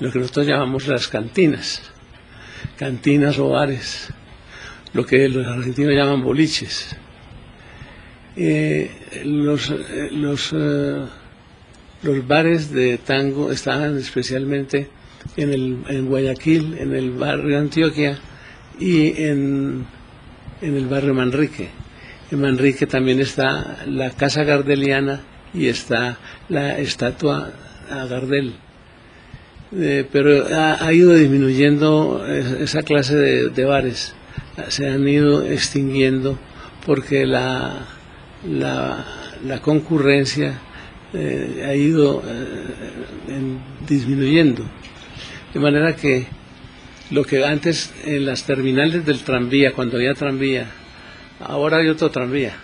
lo 0.00 0.10
que 0.10 0.18
nosotros 0.18 0.46
llamamos 0.46 0.88
las 0.88 1.08
cantinas, 1.08 1.92
cantinas 2.78 3.38
o 3.38 3.50
bares, 3.50 4.12
lo 4.94 5.04
que 5.04 5.28
los 5.28 5.46
argentinos 5.46 5.94
llaman 5.94 6.22
boliches. 6.22 6.96
Eh, 8.34 9.22
los, 9.24 9.70
eh, 9.70 10.08
los, 10.10 10.52
los 10.52 12.26
bares 12.26 12.72
de 12.72 12.96
tango 12.96 13.52
estaban 13.52 13.98
especialmente 13.98 14.88
en, 15.36 15.52
el, 15.52 15.78
en 15.88 16.06
Guayaquil, 16.06 16.76
en 16.78 16.94
el 16.94 17.10
barrio 17.12 17.58
Antioquia 17.58 18.18
y 18.78 19.22
en, 19.22 19.86
en 20.60 20.76
el 20.76 20.86
barrio 20.86 21.14
Manrique. 21.14 21.68
En 22.30 22.40
Manrique 22.40 22.86
también 22.86 23.20
está 23.20 23.84
la 23.86 24.10
Casa 24.10 24.44
Gardeliana 24.44 25.20
y 25.54 25.68
está 25.68 26.18
la 26.48 26.78
estatua 26.78 27.52
a 27.90 28.06
Gardel. 28.06 28.54
Eh, 29.74 30.06
pero 30.10 30.44
ha, 30.54 30.92
ido 30.92 31.14
disminuyendo 31.14 32.26
esa 32.26 32.82
clase 32.82 33.16
de, 33.16 33.64
bares, 33.64 34.14
se 34.68 34.86
han 34.86 35.08
ido 35.08 35.46
extinguiendo 35.46 36.38
porque 36.84 37.24
la, 37.24 37.86
la, 38.46 39.04
la 39.46 39.62
concurrencia 39.62 40.60
eh, 41.14 41.64
ha 41.66 41.74
ido 41.74 42.22
eh, 42.26 43.58
disminuyendo. 43.88 44.64
De 45.52 45.60
manera 45.60 45.94
que 45.94 46.26
lo 47.10 47.24
que 47.24 47.44
antes 47.44 47.92
en 48.04 48.24
las 48.24 48.44
terminales 48.44 49.04
del 49.04 49.20
tranvía, 49.20 49.72
cuando 49.72 49.96
había 49.98 50.14
tranvía, 50.14 50.70
ahora 51.40 51.78
hay 51.78 51.88
otro 51.88 52.10
tranvía, 52.10 52.56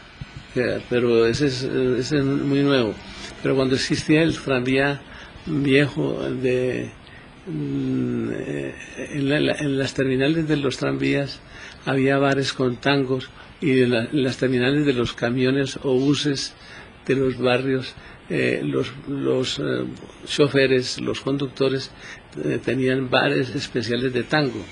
pero 0.88 1.26
ese 1.26 1.46
es, 1.46 2.12
muy 2.24 2.62
nuevo. 2.62 2.94
Pero 3.42 3.54
cuando 3.54 3.74
existía 3.74 4.22
el 4.22 4.38
tranvía 4.38 5.02
viejo 5.46 6.18
de 6.30 6.90
mm, 7.46 8.30
en, 9.10 9.78
las 9.78 9.94
terminales 9.94 10.48
de 10.48 10.56
los 10.56 10.76
tranvías 10.76 11.40
había 11.86 12.18
bares 12.18 12.52
con 12.52 12.76
tangos 12.76 13.30
y 13.60 13.82
en, 13.82 14.08
las 14.12 14.36
terminales 14.36 14.84
de 14.86 14.92
los 14.92 15.12
camiones 15.12 15.78
o 15.82 15.94
buses 15.94 16.54
de 17.06 17.16
los 17.16 17.38
barrios 17.38 17.94
eh, 18.30 18.60
los, 18.62 18.92
los 19.08 19.58
eh, 19.58 19.84
choferes, 20.26 21.00
los 21.00 21.20
conductores 21.20 21.90
eh, 22.44 22.58
tenían 22.62 23.08
bares 23.08 23.54
especiales 23.54 24.12
de 24.12 24.22
tango. 24.22 24.64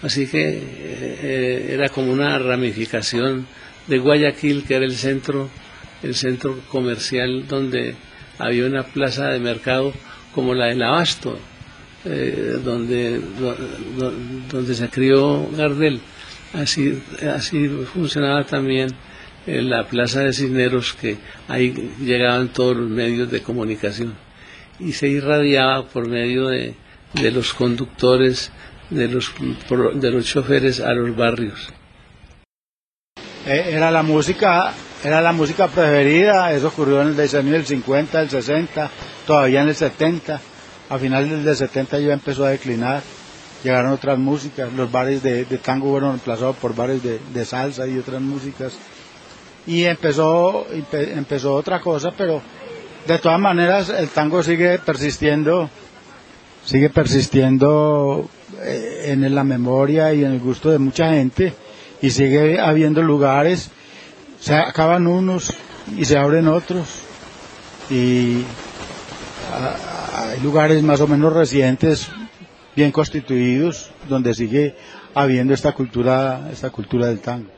Así 0.00 0.28
que 0.28 1.72
era 1.74 1.88
como 1.88 2.12
una 2.12 2.38
ramificación 2.38 3.48
de 3.88 3.98
Guayaquil, 3.98 4.62
que 4.62 4.76
era 4.76 4.84
el 4.84 4.94
centro, 4.94 5.48
el 6.04 6.14
centro 6.14 6.60
comercial 6.70 7.48
donde 7.48 7.96
había 8.38 8.66
una 8.66 8.84
plaza 8.84 9.30
de 9.30 9.40
mercado 9.40 9.92
como 10.32 10.54
la 10.54 10.66
del 10.66 10.82
Abasto, 10.82 11.36
eh, 12.04 12.60
donde, 12.62 13.20
donde 14.50 14.74
se 14.74 14.88
crió 14.88 15.48
Gardel. 15.56 16.00
Así, 16.52 17.02
así 17.34 17.68
funcionaba 17.92 18.44
también 18.44 18.90
en 19.48 19.70
la 19.70 19.84
plaza 19.84 20.20
de 20.20 20.32
Cisneros, 20.32 20.94
que 20.94 21.16
ahí 21.48 21.92
llegaban 22.00 22.48
todos 22.48 22.76
los 22.76 22.88
medios 22.88 23.30
de 23.30 23.42
comunicación. 23.42 24.14
Y 24.78 24.92
se 24.92 25.08
irradiaba 25.08 25.86
por 25.86 26.08
medio 26.08 26.48
de, 26.48 26.74
de 27.14 27.30
los 27.30 27.54
conductores, 27.54 28.52
de 28.90 29.08
los, 29.08 29.32
de 29.94 30.10
los 30.10 30.24
choferes 30.26 30.80
a 30.80 30.92
los 30.92 31.16
barrios. 31.16 31.68
Eh, 33.46 33.70
era 33.70 33.90
la 33.90 34.02
música 34.02 34.74
era 35.04 35.20
la 35.20 35.30
música 35.30 35.68
preferida, 35.68 36.52
eso 36.52 36.68
ocurrió 36.68 37.02
en 37.02 37.08
el 37.08 37.16
diseño 37.16 37.52
del 37.52 37.64
50, 37.64 38.20
el 38.20 38.30
60, 38.30 38.90
todavía 39.28 39.62
en 39.62 39.68
el 39.68 39.76
70, 39.76 40.40
a 40.90 40.98
finales 40.98 41.44
del 41.44 41.56
70 41.56 42.00
ya 42.00 42.14
empezó 42.14 42.44
a 42.44 42.50
declinar, 42.50 43.02
llegaron 43.62 43.92
otras 43.92 44.18
músicas, 44.18 44.72
los 44.72 44.90
bares 44.90 45.22
de, 45.22 45.44
tango 45.58 45.90
fueron 45.92 46.10
reemplazados 46.10 46.56
por 46.56 46.74
bares 46.74 47.00
de, 47.04 47.44
salsa 47.44 47.86
y 47.86 47.96
otras 47.96 48.20
músicas, 48.20 48.72
y 49.68 49.84
empezó, 49.84 50.66
empezó 50.92 51.54
otra 51.54 51.80
cosa, 51.80 52.10
pero 52.16 52.40
de 53.06 53.18
todas 53.18 53.38
maneras 53.38 53.90
el 53.90 54.08
tango 54.08 54.42
sigue 54.42 54.78
persistiendo, 54.78 55.68
sigue 56.64 56.88
persistiendo 56.88 58.28
eh, 58.62 59.10
en 59.12 59.34
la 59.34 59.44
memoria 59.44 60.14
y 60.14 60.24
en 60.24 60.32
el 60.32 60.40
gusto 60.40 60.70
de 60.70 60.78
mucha 60.78 61.10
gente, 61.10 61.52
y 62.00 62.10
sigue 62.10 62.58
habiendo 62.58 63.02
lugares 63.02 63.70
se 64.40 64.54
acaban 64.54 65.06
unos 65.06 65.52
y 65.96 66.04
se 66.04 66.16
abren 66.16 66.48
otros 66.48 66.86
y 67.90 68.44
hay 69.52 70.40
lugares 70.42 70.82
más 70.82 71.00
o 71.00 71.08
menos 71.08 71.32
recientes 71.32 72.08
bien 72.76 72.92
constituidos 72.92 73.90
donde 74.08 74.34
sigue 74.34 74.76
habiendo 75.14 75.54
esta 75.54 75.72
cultura 75.72 76.48
esta 76.52 76.70
cultura 76.70 77.08
del 77.08 77.20
tango 77.20 77.57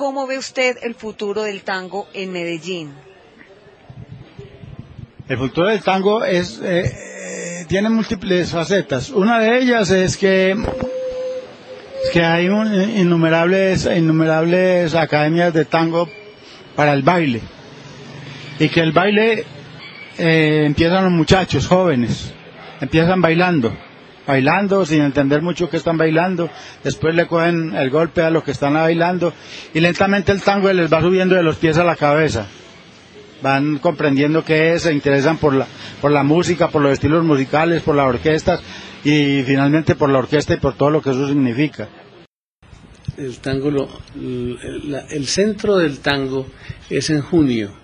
¿Cómo 0.00 0.26
ve 0.26 0.38
usted 0.38 0.78
el 0.82 0.94
futuro 0.94 1.42
del 1.42 1.60
tango 1.60 2.08
en 2.14 2.32
Medellín? 2.32 2.90
El 5.28 5.36
futuro 5.36 5.66
del 5.66 5.82
tango 5.82 6.24
eh, 6.24 6.42
eh, 6.62 7.64
tiene 7.68 7.90
múltiples 7.90 8.50
facetas. 8.50 9.10
Una 9.10 9.38
de 9.38 9.58
ellas 9.58 9.90
es 9.90 10.16
que, 10.16 10.56
hay 12.14 12.46
innumerables, 12.46 13.84
innumerables 13.94 14.94
academias 14.94 15.52
de 15.52 15.66
tango 15.66 16.08
para 16.74 16.94
el 16.94 17.02
baile. 17.02 17.42
Y 18.58 18.70
que 18.70 18.80
el 18.80 18.92
baile 18.92 19.44
eh, 20.16 20.62
empiezan 20.64 21.04
los 21.04 21.12
muchachos 21.12 21.66
jóvenes, 21.66 22.32
empiezan 22.80 23.20
bailando, 23.20 23.76
bailando 24.26 24.84
sin 24.86 25.02
entender 25.02 25.42
mucho 25.42 25.68
que 25.68 25.76
están 25.76 25.96
bailando, 25.96 26.50
después 26.84 27.14
le 27.14 27.26
cogen 27.26 27.74
el 27.74 27.90
golpe 27.90 28.22
a 28.22 28.30
los 28.30 28.44
que 28.44 28.52
están 28.52 28.74
bailando 28.74 29.32
y 29.74 29.80
lentamente 29.80 30.32
el 30.32 30.42
tango 30.42 30.72
les 30.72 30.92
va 30.92 31.00
subiendo 31.00 31.34
de 31.34 31.42
los 31.42 31.56
pies 31.56 31.78
a 31.78 31.84
la 31.84 31.96
cabeza. 31.96 32.46
Van 33.42 33.78
comprendiendo 33.78 34.44
qué 34.44 34.74
es, 34.74 34.82
se 34.82 34.92
interesan 34.92 35.38
por 35.38 35.54
la, 35.54 35.66
por 36.00 36.10
la 36.10 36.22
música, 36.22 36.68
por 36.68 36.82
los 36.82 36.92
estilos 36.92 37.24
musicales, 37.24 37.82
por 37.82 37.96
las 37.96 38.06
orquestas 38.06 38.60
y 39.02 39.42
finalmente 39.44 39.94
por 39.94 40.10
la 40.10 40.18
orquesta 40.18 40.54
y 40.54 40.58
por 40.58 40.74
todo 40.74 40.90
lo 40.90 41.02
que 41.02 41.10
eso 41.10 41.26
significa. 41.26 41.88
El 43.16 43.38
tango, 43.38 43.88
el 44.14 45.26
centro 45.26 45.76
del 45.76 46.00
tango 46.00 46.46
es 46.88 47.10
en 47.10 47.22
junio 47.22 47.80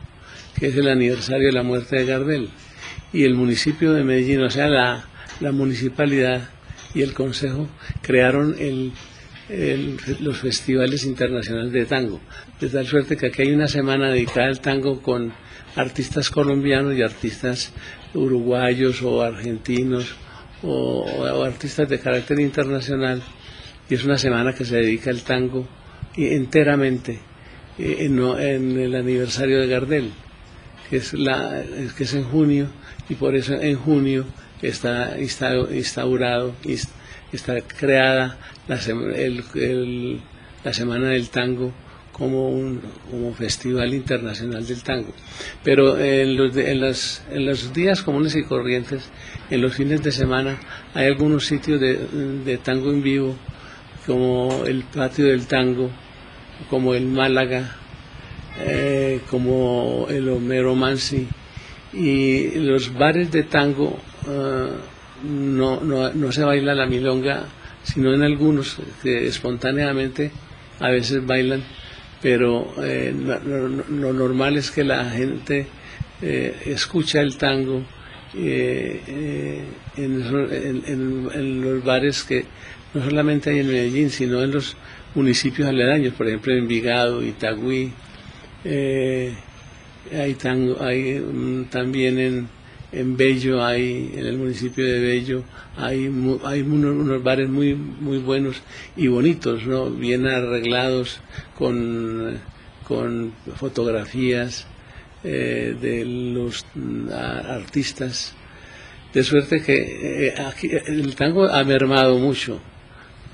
que 0.59 0.69
es 0.69 0.77
el 0.77 0.89
aniversario 0.89 1.49
de 1.49 1.53
la 1.53 1.63
muerte 1.63 1.97
de 1.97 2.07
Gardel. 2.07 2.49
Y 3.13 3.25
el 3.25 3.35
municipio 3.35 3.93
de 3.93 4.05
Medellín, 4.05 4.43
o 4.43 4.51
sea, 4.51 4.69
la, 4.69 5.05
municipalidad 5.53 6.49
y 6.95 7.03
el 7.03 7.13
consejo 7.13 7.69
crearon 8.03 8.57
los 10.21 10.39
festivales 10.39 11.05
internacionales 11.05 11.73
de 11.73 11.87
tango. 11.87 12.21
De 12.61 12.69
tal 12.69 12.87
suerte 12.87 13.17
que 13.17 13.27
aquí 13.27 13.43
hay 13.43 13.53
una 13.53 13.69
semana 13.69 14.11
dedicada 14.11 14.49
al 14.49 14.61
tango 14.61 15.03
con 15.03 15.33
artistas 15.77 16.31
colombianos 16.31 16.95
y 16.97 17.03
artistas 17.03 17.73
uruguayos 18.15 19.03
o 19.03 19.23
argentinos 19.23 20.17
o, 20.63 21.45
artistas 21.45 21.89
de 21.89 22.01
carácter 22.01 22.41
internacional. 22.41 23.23
Y 23.89 23.95
es 23.95 24.05
una 24.05 24.19
semana 24.19 24.55
que 24.55 24.65
se 24.65 24.77
dedica 24.77 25.11
al 25.11 25.23
tango 25.23 25.69
enteramente 26.17 27.21
eh, 27.79 27.97
en 28.01 28.79
el 28.79 28.95
aniversario 28.95 29.61
de 29.61 29.69
Gardel 29.69 30.13
que 30.89 30.97
es, 30.97 31.13
la, 31.15 31.63
que 31.97 32.05
es 32.05 32.15
en 32.15 32.25
junio, 32.25 32.69
y 33.09 33.15
por 33.15 33.35
eso 33.35 33.55
en 33.55 33.77
junio 33.77 34.25
está 34.69 35.17
instaurado, 35.21 36.55
está 37.33 37.61
creada 37.61 38.39
la, 38.69 38.79
Semana 40.73 41.11
del 41.11 41.29
Tango 41.31 41.73
como 42.13 42.49
un 42.49 43.35
festival 43.37 43.93
internacional 43.93 44.67
del 44.67 44.83
tango. 44.83 45.13
Pero 45.63 45.99
en 46.01 46.37
los, 46.37 47.73
días 47.75 48.03
comunes 48.03 48.35
y 48.37 48.43
corrientes, 48.45 49.11
en 49.51 49.61
los 49.61 49.75
fines 49.75 50.03
de 50.03 50.13
semana, 50.13 50.59
hay 50.95 51.07
algunos 51.07 51.47
sitios 51.47 51.79
de, 51.79 51.99
de 52.45 52.57
tango 52.57 52.91
en 52.91 53.03
vivo, 53.03 53.37
como 54.07 54.65
el 54.65 54.85
Patio 54.85 55.27
del 55.27 55.47
Tango, 55.47 55.91
como 56.71 56.95
el 56.95 57.05
Málaga, 57.07 57.77
eh, 58.61 59.21
como 59.31 60.07
el 60.09 60.29
Homero 60.31 60.75
Mansi 60.75 61.29
y 61.93 62.59
los 62.59 62.95
bares 62.95 63.31
de 63.31 63.43
tango 63.43 63.99
eh, 64.29 64.69
no, 65.25 65.81
no, 65.81 66.13
no, 66.13 66.33
se 66.33 66.45
baila 66.45 66.75
la 66.75 66.87
milonga 66.87 67.45
sino 67.83 68.13
en 68.13 68.23
algunos 68.23 68.79
que 69.03 69.27
espontáneamente 69.27 70.31
a 70.81 70.91
veces 70.91 71.25
bailan 71.25 71.63
pero 72.21 72.75
eh, 72.83 73.15
lo, 73.15 74.13
normal 74.13 74.57
es 74.57 74.71
que 74.71 74.85
la 74.85 75.11
gente 75.11 75.67
escucha 76.21 77.21
el 77.21 77.37
tango 77.37 77.83
en, 78.35 79.65
en, 79.97 81.61
los 81.61 81.85
bares 81.85 82.25
que 82.25 82.45
no 82.95 83.05
solamente 83.05 83.51
hay 83.51 83.61
en 83.61 83.69
Medellín 83.69 84.11
sino 84.11 84.43
en 84.43 84.51
los 84.53 84.77
municipios 85.15 85.69
aledaños 85.69 86.15
por 86.15 86.27
ejemplo 86.27 86.53
en 86.53 86.61
Envigado, 86.61 87.23
Itagüí 87.23 87.93
eh, 88.69 89.33
hay, 90.13 90.35
tango, 90.35 90.83
hay 90.83 91.21
mm, 91.21 91.67
también 91.67 92.19
en, 92.19 92.49
en 92.97 93.17
Bello, 93.17 93.63
hay 93.63 94.13
en 94.15 94.27
el 94.27 94.39
municipio 94.39 94.85
de 94.85 95.01
Bello, 95.01 95.43
hay, 95.77 96.11
hay 96.45 96.63
unos, 96.63 97.23
bares 97.23 97.49
muy, 97.49 97.75
muy 97.75 98.19
buenos 98.19 98.63
y 98.97 99.09
bonitos, 99.09 99.63
bien 99.99 100.27
arreglados 100.27 101.21
con, 101.59 102.39
con 102.89 103.35
fotografías 103.57 104.67
eh, 105.23 105.77
de 105.79 106.05
los 106.07 106.65
mm, 106.75 107.11
artistas. 107.11 108.35
De 109.13 109.23
suerte 109.23 109.63
que 109.63 110.29
eh, 110.29 110.35
aquí, 110.41 110.71
el 110.71 111.15
tango 111.17 111.49
ha 111.49 111.63
mermado 111.65 112.19
mucho, 112.19 112.61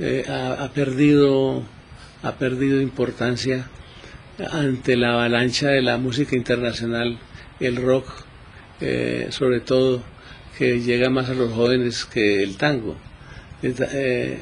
eh, 0.00 0.24
ha, 0.28 0.68
perdido, 0.72 1.62
ha 2.24 2.32
perdido 2.32 2.80
importancia 2.80 3.68
ante 4.50 4.96
la 4.96 5.12
avalancha 5.12 5.68
de 5.68 5.82
la 5.82 5.98
música 5.98 6.34
internacional 6.34 7.18
el 7.60 7.76
rock, 7.76 8.24
eh, 8.82 9.28
sobre 9.30 9.60
todo, 9.60 10.02
que 10.58 10.80
llega 10.80 11.08
más 11.08 11.30
a 11.30 11.34
los 11.34 11.52
jóvenes 11.52 12.04
que 12.04 12.42
el 12.42 12.56
tango. 12.56 12.96
Eh, 13.62 14.38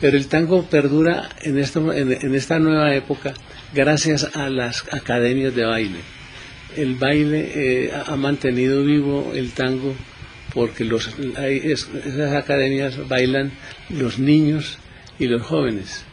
pero 0.00 0.16
el 0.16 0.26
tango 0.28 0.64
perdura 0.64 1.28
en, 1.42 1.58
esto, 1.58 1.92
en, 1.92 2.34
esta 2.34 2.58
nueva 2.58 2.94
época 2.94 3.34
gracias 3.74 4.34
a 4.34 4.48
las 4.48 4.84
academias 4.92 5.54
de 5.54 5.64
baile. 5.64 5.98
El 6.76 6.94
baile 6.96 7.52
eh, 7.54 7.92
ha 8.06 8.16
mantenido 8.16 8.82
vivo 8.82 9.32
el 9.34 9.52
tango 9.52 9.94
porque 10.54 10.84
los, 10.84 11.10
esas 11.18 12.34
academias 12.34 13.08
bailan 13.08 13.52
los 13.90 14.18
niños 14.18 14.78
y 15.18 15.26
los 15.26 15.42
jóvenes. 15.42 16.04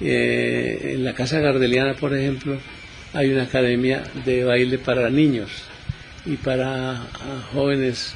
Eh, 0.00 0.94
en 0.94 1.04
la 1.04 1.14
Casa 1.14 1.40
Gardeliana, 1.40 1.94
por 1.94 2.16
ejemplo, 2.16 2.58
hay 3.12 3.30
una 3.30 3.42
academia 3.44 4.04
de 4.24 4.44
baile 4.44 4.78
para 4.78 5.10
niños 5.10 5.67
y 6.28 6.36
para 6.36 7.06
jóvenes 7.52 8.14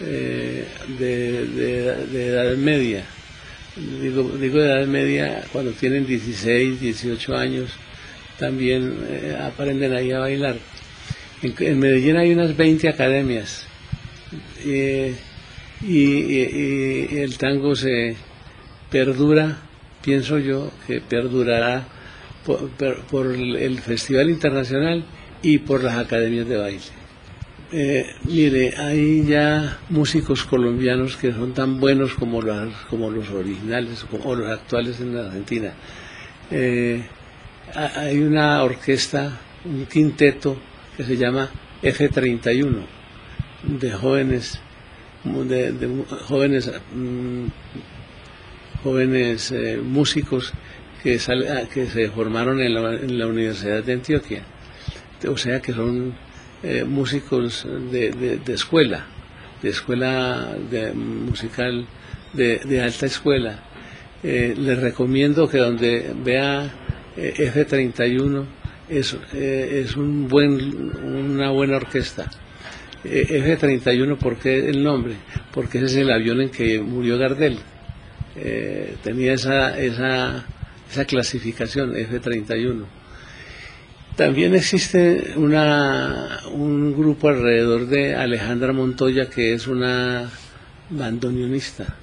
eh, 0.00 0.66
de, 0.98 2.28
edad 2.28 2.56
media. 2.56 3.04
Digo, 3.76 4.22
digo 4.40 4.58
de 4.58 4.66
edad 4.66 4.86
media 4.86 5.44
cuando 5.52 5.72
tienen 5.72 6.06
16, 6.06 6.80
18 6.80 7.36
años, 7.36 7.70
también 8.38 8.98
eh, 9.08 9.36
aprenden 9.40 9.92
ahí 9.92 10.12
a 10.12 10.20
bailar. 10.20 10.56
En, 11.42 11.78
Medellín 11.78 12.16
hay 12.16 12.32
unas 12.32 12.56
20 12.56 12.88
academias 12.88 13.66
y, 14.64 15.14
el 17.16 17.36
tango 17.38 17.74
se 17.74 18.14
perdura, 18.90 19.58
pienso 20.02 20.38
yo 20.38 20.70
que 20.86 21.00
perdurará 21.00 21.88
por 23.10 23.26
el 23.26 23.80
Festival 23.80 24.30
Internacional 24.30 25.04
y 25.42 25.58
por 25.58 25.82
las 25.82 25.96
academias 25.96 26.46
de 26.48 26.56
baile. 26.56 26.99
Eh, 27.72 28.16
mire, 28.24 28.74
hay 28.76 29.24
ya 29.24 29.78
músicos 29.90 30.44
colombianos 30.44 31.16
que 31.16 31.32
son 31.32 31.54
tan 31.54 31.78
buenos 31.78 32.14
como, 32.14 32.40
como 32.88 33.10
los 33.10 33.30
originales 33.30 34.04
o 34.24 34.34
los 34.34 34.50
actuales 34.50 35.00
en 35.00 35.16
Argentina. 35.16 35.72
Eh, 36.50 37.04
hay 37.74 38.18
una 38.18 38.64
orquesta, 38.64 39.38
un 39.64 39.86
quinteto 39.86 40.56
que 40.96 41.04
se 41.04 41.16
llama 41.16 41.48
F31 41.80 42.82
de 43.62 43.92
jóvenes, 43.92 44.58
de, 45.22 46.04
jóvenes, 46.26 46.72
mm, 46.92 47.44
jóvenes 48.82 49.52
eh, 49.52 49.80
músicos 49.80 50.52
que, 51.04 51.20
que 51.72 51.86
se 51.86 52.10
formaron 52.10 52.60
en 52.60 52.74
la, 52.74 52.94
en 52.94 53.16
la 53.16 53.28
Universidad 53.28 53.84
de 53.84 53.92
Antioquia. 53.92 54.42
O 55.28 55.36
sea 55.36 55.60
que 55.60 55.72
son 55.72 56.14
eh, 56.62 56.84
músicos 56.84 57.66
de, 57.90 58.38
escuela, 58.48 59.06
de 59.62 59.70
escuela 59.70 60.54
de, 60.70 60.92
musical 60.92 61.86
de, 62.34 62.82
alta 62.82 63.06
escuela. 63.06 63.60
Eh, 64.22 64.54
les 64.58 64.78
recomiendo 64.78 65.48
que 65.48 65.56
donde 65.56 66.12
vea 66.22 66.70
eh, 67.16 67.50
F31 67.54 68.44
es, 68.90 69.16
es 69.32 69.96
un 69.96 70.28
buen, 70.28 70.92
una 71.02 71.50
buena 71.50 71.76
orquesta. 71.76 72.30
F31, 73.02 74.18
¿por 74.18 74.36
qué 74.36 74.68
el 74.68 74.82
nombre? 74.82 75.14
Porque 75.52 75.78
ese 75.78 75.86
es 75.86 75.96
el 75.96 76.12
avión 76.12 76.42
en 76.42 76.50
que 76.50 76.78
murió 76.78 77.16
Gardel. 77.16 77.58
tenía 79.02 79.32
esa, 79.32 79.78
esa, 79.80 80.44
esa 80.90 81.04
clasificación, 81.06 81.94
F31. 81.94 82.99
También 84.20 84.54
existe 84.54 85.32
un 85.34 86.94
grupo 86.94 87.30
alrededor 87.30 87.86
de 87.86 88.14
Alejandra 88.14 88.70
Montoya 88.70 89.30
que 89.30 89.54
es 89.54 89.66
una 89.66 90.30
bandoneonista 90.90 91.96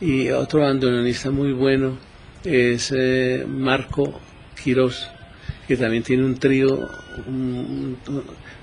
y 0.00 0.28
otro 0.28 0.60
bandoneonista 0.60 1.32
muy 1.32 1.52
bueno 1.52 1.98
es 2.44 2.94
eh, 2.96 3.44
Marco 3.44 4.20
Quirós 4.62 5.10
que 5.66 5.76
también 5.76 6.04
tiene 6.04 6.24
un 6.24 6.36
trío 6.36 6.88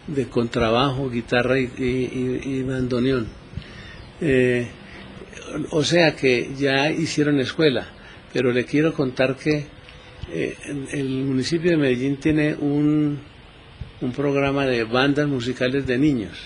de 0.08 0.28
contrabajo, 0.28 1.10
guitarra 1.10 1.60
y, 1.60 2.64
bandoneón. 2.66 3.28
Eh, 4.22 4.70
o 5.72 5.84
sea 5.84 6.16
que 6.16 6.52
ya 6.58 6.90
hicieron 6.92 7.42
escuela, 7.42 7.88
pero 8.32 8.54
le 8.54 8.64
quiero 8.64 8.94
contar 8.94 9.36
que 9.36 9.75
eh, 10.32 10.58
el 10.92 11.10
municipio 11.10 11.72
de 11.72 11.78
Medellín 11.78 12.18
tiene 12.18 12.56
un, 12.56 13.20
un 14.02 14.12
programa 14.12 14.66
de 14.66 14.84
bandas 14.84 15.28
musicales 15.28 15.86
de 15.86 15.98
niños. 15.98 16.38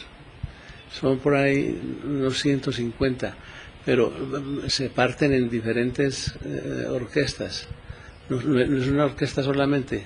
Son 0.91 1.19
por 1.19 1.35
ahí 1.35 1.79
unos 2.03 2.39
150, 2.39 3.35
pero 3.85 4.09
mm, 4.09 4.67
se 4.67 4.89
parten 4.89 5.33
en 5.33 5.49
diferentes 5.49 6.33
eh, 6.45 6.85
orquestas. 6.89 7.67
No, 8.29 8.37
es 8.59 8.87
una 8.87 9.05
orquesta 9.05 9.43
solamente. 9.43 10.03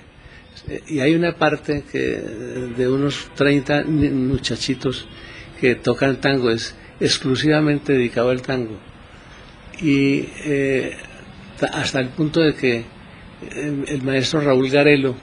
Y 0.86 1.00
hay 1.00 1.14
una 1.14 1.36
parte 1.36 1.82
que 1.90 2.00
de 2.76 2.88
unos 2.88 3.28
30 3.34 3.84
muchachitos 3.84 5.06
que 5.60 5.74
tocan 5.74 6.20
tango, 6.20 6.50
es 6.50 6.74
exclusivamente 7.00 7.92
dedicado 7.92 8.30
al 8.30 8.40
tango. 8.40 8.78
Y 9.80 10.28
eh, 10.44 10.96
hasta 11.72 12.00
el 12.00 12.08
punto 12.08 12.40
de 12.40 12.54
que 12.54 12.84
el 13.86 14.02
maestro 14.02 14.40
Raúl 14.40 14.70
Garelo, 14.70 15.16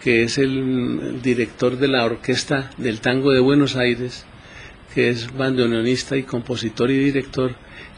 que 0.00 0.22
es 0.22 0.38
el 0.38 1.20
director 1.22 1.76
de 1.76 1.88
la 1.88 2.04
Orquesta 2.04 2.70
del 2.78 3.00
Tango 3.00 3.32
de 3.32 3.40
Buenos 3.40 3.76
Aires, 3.76 4.24
que 4.94 5.08
es 5.08 5.36
bandoneonista 5.36 6.16
y 6.16 6.22
compositor 6.22 6.90
y 6.90 6.98
director, 6.98 7.54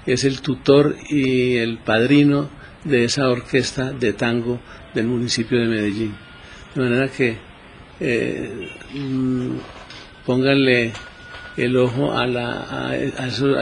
es 0.07 0.25
el 0.25 0.41
tutor 0.41 0.97
y 1.09 1.57
el 1.57 1.79
padrino 1.79 2.51
de 2.85 3.05
esa 3.05 3.29
orquesta 3.29 3.93
de 3.93 4.13
tango 4.13 4.61
del 4.95 5.07
municipio 5.07 5.61
de 5.61 5.67
Medellín. 5.67 6.15
De 6.75 6.83
manera 6.83 7.09
que 7.09 7.37
eh, 8.01 8.69
pónganle 10.27 10.93
el 11.57 11.77
ojo 11.77 12.13
a, 12.13 12.27
la, 12.27 12.89
a, 12.89 12.97
esos, 12.97 13.57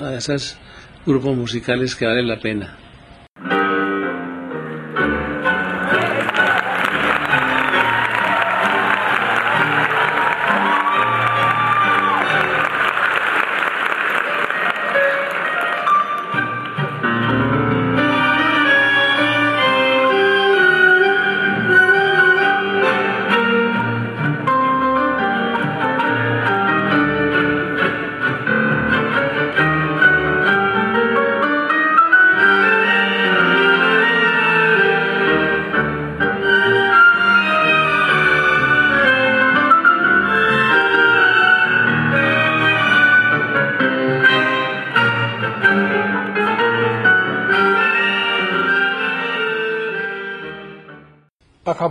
a 0.00 0.14
esos 0.14 0.56
grupos 1.04 1.36
musicales 1.36 1.94
que 1.94 2.06
valen 2.06 2.28
la 2.28 2.40
pena. 2.40 2.78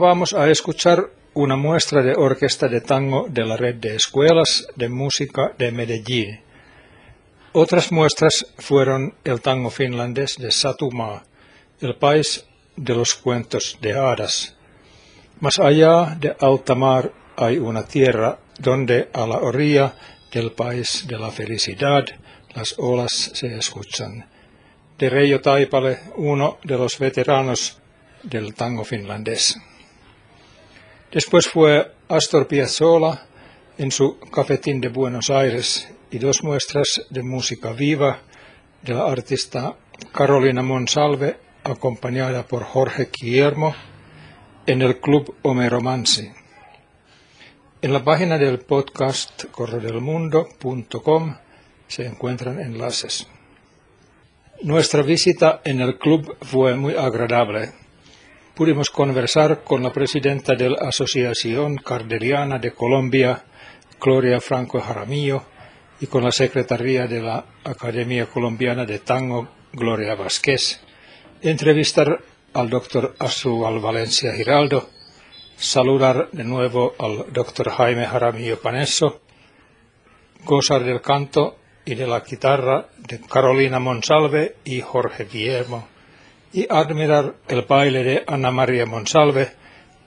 Acabamos 0.04 0.34
a 0.34 0.52
escuchar 0.52 1.12
una 1.34 1.56
muestra 1.56 2.04
de 2.04 2.14
orquesta 2.14 2.68
de 2.68 2.82
tango 2.82 3.26
de 3.30 3.46
la 3.46 3.56
red 3.56 3.76
de 3.76 3.96
escuelas 3.96 4.68
de 4.76 4.90
música 4.90 5.54
de 5.58 5.72
Medellín. 5.72 6.42
Otras 7.54 7.90
muestras 7.90 8.46
fueron 8.58 9.14
el 9.24 9.40
tango 9.40 9.70
finlandés 9.70 10.36
de 10.38 10.52
Satuma, 10.52 11.24
el 11.80 11.96
país 11.96 12.46
de 12.76 12.96
los 12.96 13.16
cuentos 13.16 13.78
de 13.80 13.94
hadas. 13.94 14.58
Más 15.40 15.58
allá 15.58 16.18
de 16.20 16.36
alta 16.38 16.76
mar 16.76 17.14
hay 17.38 17.58
una 17.58 17.88
tierra 17.88 18.40
donde 18.60 19.08
a 19.14 19.26
la 19.26 19.38
orilla 19.38 19.96
del 20.34 20.52
país 20.52 21.08
de 21.08 21.18
la 21.18 21.32
felicidad 21.32 22.04
las 22.54 22.76
olas 22.78 23.32
se 23.36 23.56
escuchan. 23.56 24.28
De 24.98 25.10
Reijo 25.10 25.40
Taipale, 25.40 26.00
uno 26.18 26.58
de 26.62 26.78
los 26.78 27.00
veteranos 27.00 27.80
del 28.22 28.54
tango 28.54 28.84
finlandés. 28.84 29.56
Después 31.14 31.48
fue 31.48 31.92
Astor 32.10 32.48
Piazzolla 32.48 33.28
en 33.78 33.92
su 33.92 34.20
Cafetín 34.20 34.82
de 34.82 34.88
Buenos 34.90 35.30
Aires 35.30 35.88
y 36.10 36.18
dos 36.18 36.44
muestras 36.44 37.06
de 37.12 37.22
música 37.22 37.72
viva 37.72 38.22
de 38.82 38.96
la 38.96 39.06
artista 39.06 39.76
Carolina 40.12 40.64
Monsalve 40.64 41.38
acompañada 41.64 42.48
por 42.48 42.64
Jorge 42.64 43.10
Guillermo 43.14 43.76
en 44.66 44.82
el 44.82 45.00
Club 45.00 45.36
Homero 45.44 45.82
Mansi. 45.82 46.32
En 47.84 47.94
la 47.94 48.04
página 48.04 48.40
del 48.40 48.58
podcast 48.58 49.46
corredelmundo.com 49.52 51.36
se 51.88 52.08
encuentran 52.08 52.60
enlaces. 52.60 53.28
Nuestra 54.64 55.04
visita 55.04 55.62
en 55.64 55.80
el 55.80 56.00
club 56.00 56.38
fue 56.42 56.74
muy 56.76 56.96
agradable. 56.96 57.83
Pudimos 58.56 58.92
conversar 58.92 59.64
con 59.64 59.82
la 59.82 59.92
presidenta 59.92 60.54
de 60.54 60.70
la 60.70 60.88
Asociación 60.88 61.78
Cardeliana 61.78 62.60
de 62.60 62.72
Colombia, 62.72 63.44
Gloria 64.00 64.40
Franco 64.40 64.80
Jaramillo, 64.80 65.42
y 66.00 66.06
con 66.06 66.24
la 66.24 66.32
secretaria 66.32 67.08
de 67.08 67.20
la 67.20 67.46
Academia 67.64 68.28
Colombiana 68.28 68.86
de 68.86 69.00
Tango, 69.00 69.50
Gloria 69.72 70.14
Vázquez, 70.14 70.82
entrevistar 71.42 72.20
al 72.54 72.70
doctor 72.70 73.16
Asual 73.18 73.80
Valencia 73.80 74.32
Giraldo, 74.34 74.88
saludar 75.56 76.30
de 76.32 76.44
nuevo 76.44 76.94
al 77.00 77.34
doctor 77.34 77.72
Jaime 77.72 78.06
Jaramillo 78.06 78.62
Paneso, 78.62 79.22
gozar 80.46 80.84
del 80.84 81.02
canto 81.02 81.58
y 81.86 81.96
de 81.96 82.06
la 82.06 82.20
guitarra 82.20 82.88
de 83.00 83.20
Carolina 83.20 83.80
Monsalve 83.80 84.58
y 84.64 84.82
Jorge 84.82 85.26
Guillermo, 85.26 85.88
y 86.54 86.68
admirar 86.70 87.36
el 87.48 87.64
baile 87.64 88.04
de 88.04 88.24
Ana 88.28 88.52
María 88.52 88.86
Monsalve 88.86 89.52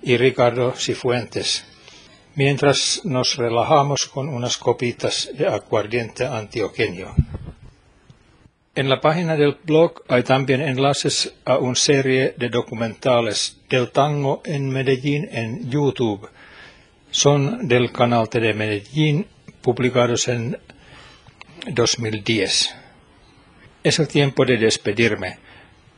y 0.02 0.16
Ricardo 0.16 0.72
Cifuentes, 0.76 1.64
mientras 2.37 3.00
nos 3.04 3.37
relajamos 3.37 4.06
con 4.06 4.28
unas 4.28 4.56
copitas 4.56 5.28
de 5.37 5.48
aguardiente 5.48 6.24
antioqueño. 6.24 7.14
En 8.76 8.88
la 8.88 9.00
página 9.00 9.37
del 9.37 9.56
blog 9.64 10.02
hay 10.06 10.22
también 10.22 10.61
enlaces 10.61 11.35
a 11.46 11.56
una 11.56 11.74
serie 11.74 12.35
de 12.37 12.50
documentales 12.50 13.56
del 13.68 13.90
tango 13.90 14.42
en 14.44 14.68
Medellín 14.68 15.28
en 15.32 15.70
YouTube. 15.70 16.28
Son 17.11 17.66
del 17.66 17.90
canal 17.90 18.28
de 18.30 18.52
Medellín, 18.52 19.26
publicados 19.62 20.28
en 20.28 20.59
2010. 21.70 22.74
Es 23.82 23.98
el 23.98 24.09
tiempo 24.09 24.44
de 24.44 24.59
despedirme. 24.59 25.45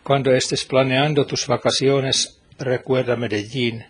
Cuando 0.08 0.32
estés 0.32 0.64
planeando 0.64 1.26
tus 1.26 1.46
vacaciones, 1.46 2.40
recuerda 2.58 3.14
Medellín, 3.14 3.84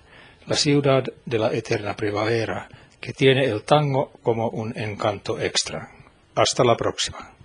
la 0.48 0.57
ciudad 0.57 1.04
de 1.24 1.38
la 1.38 1.54
eterna 1.54 1.94
primavera, 1.94 2.68
que 3.00 3.12
tiene 3.12 3.44
el 3.44 3.62
tango 3.62 4.11
como 4.20 4.48
un 4.48 4.76
encanto 4.76 5.38
extra. 5.40 5.92
Hasta 6.35 6.64
la 6.64 6.76
próxima. 6.76 7.38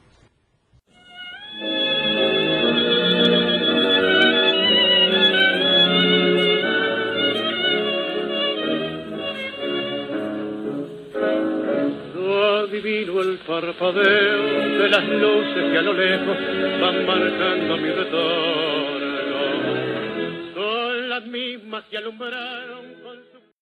Divino 12.74 13.22
el 13.22 13.38
parpadeo 13.46 14.80
de 14.80 14.90
las 14.90 15.08
luces 15.08 15.72
que 15.72 15.78
a 15.78 15.82
lo 15.84 15.94
lejos 15.94 16.38
van 16.82 17.06
marcando 17.06 17.78
mi 17.78 17.90
retorno. 17.90 19.14
Son 20.56 21.10
las 21.10 21.26
mismas 21.28 21.84
que 21.92 21.98
alumbraron 21.98 22.86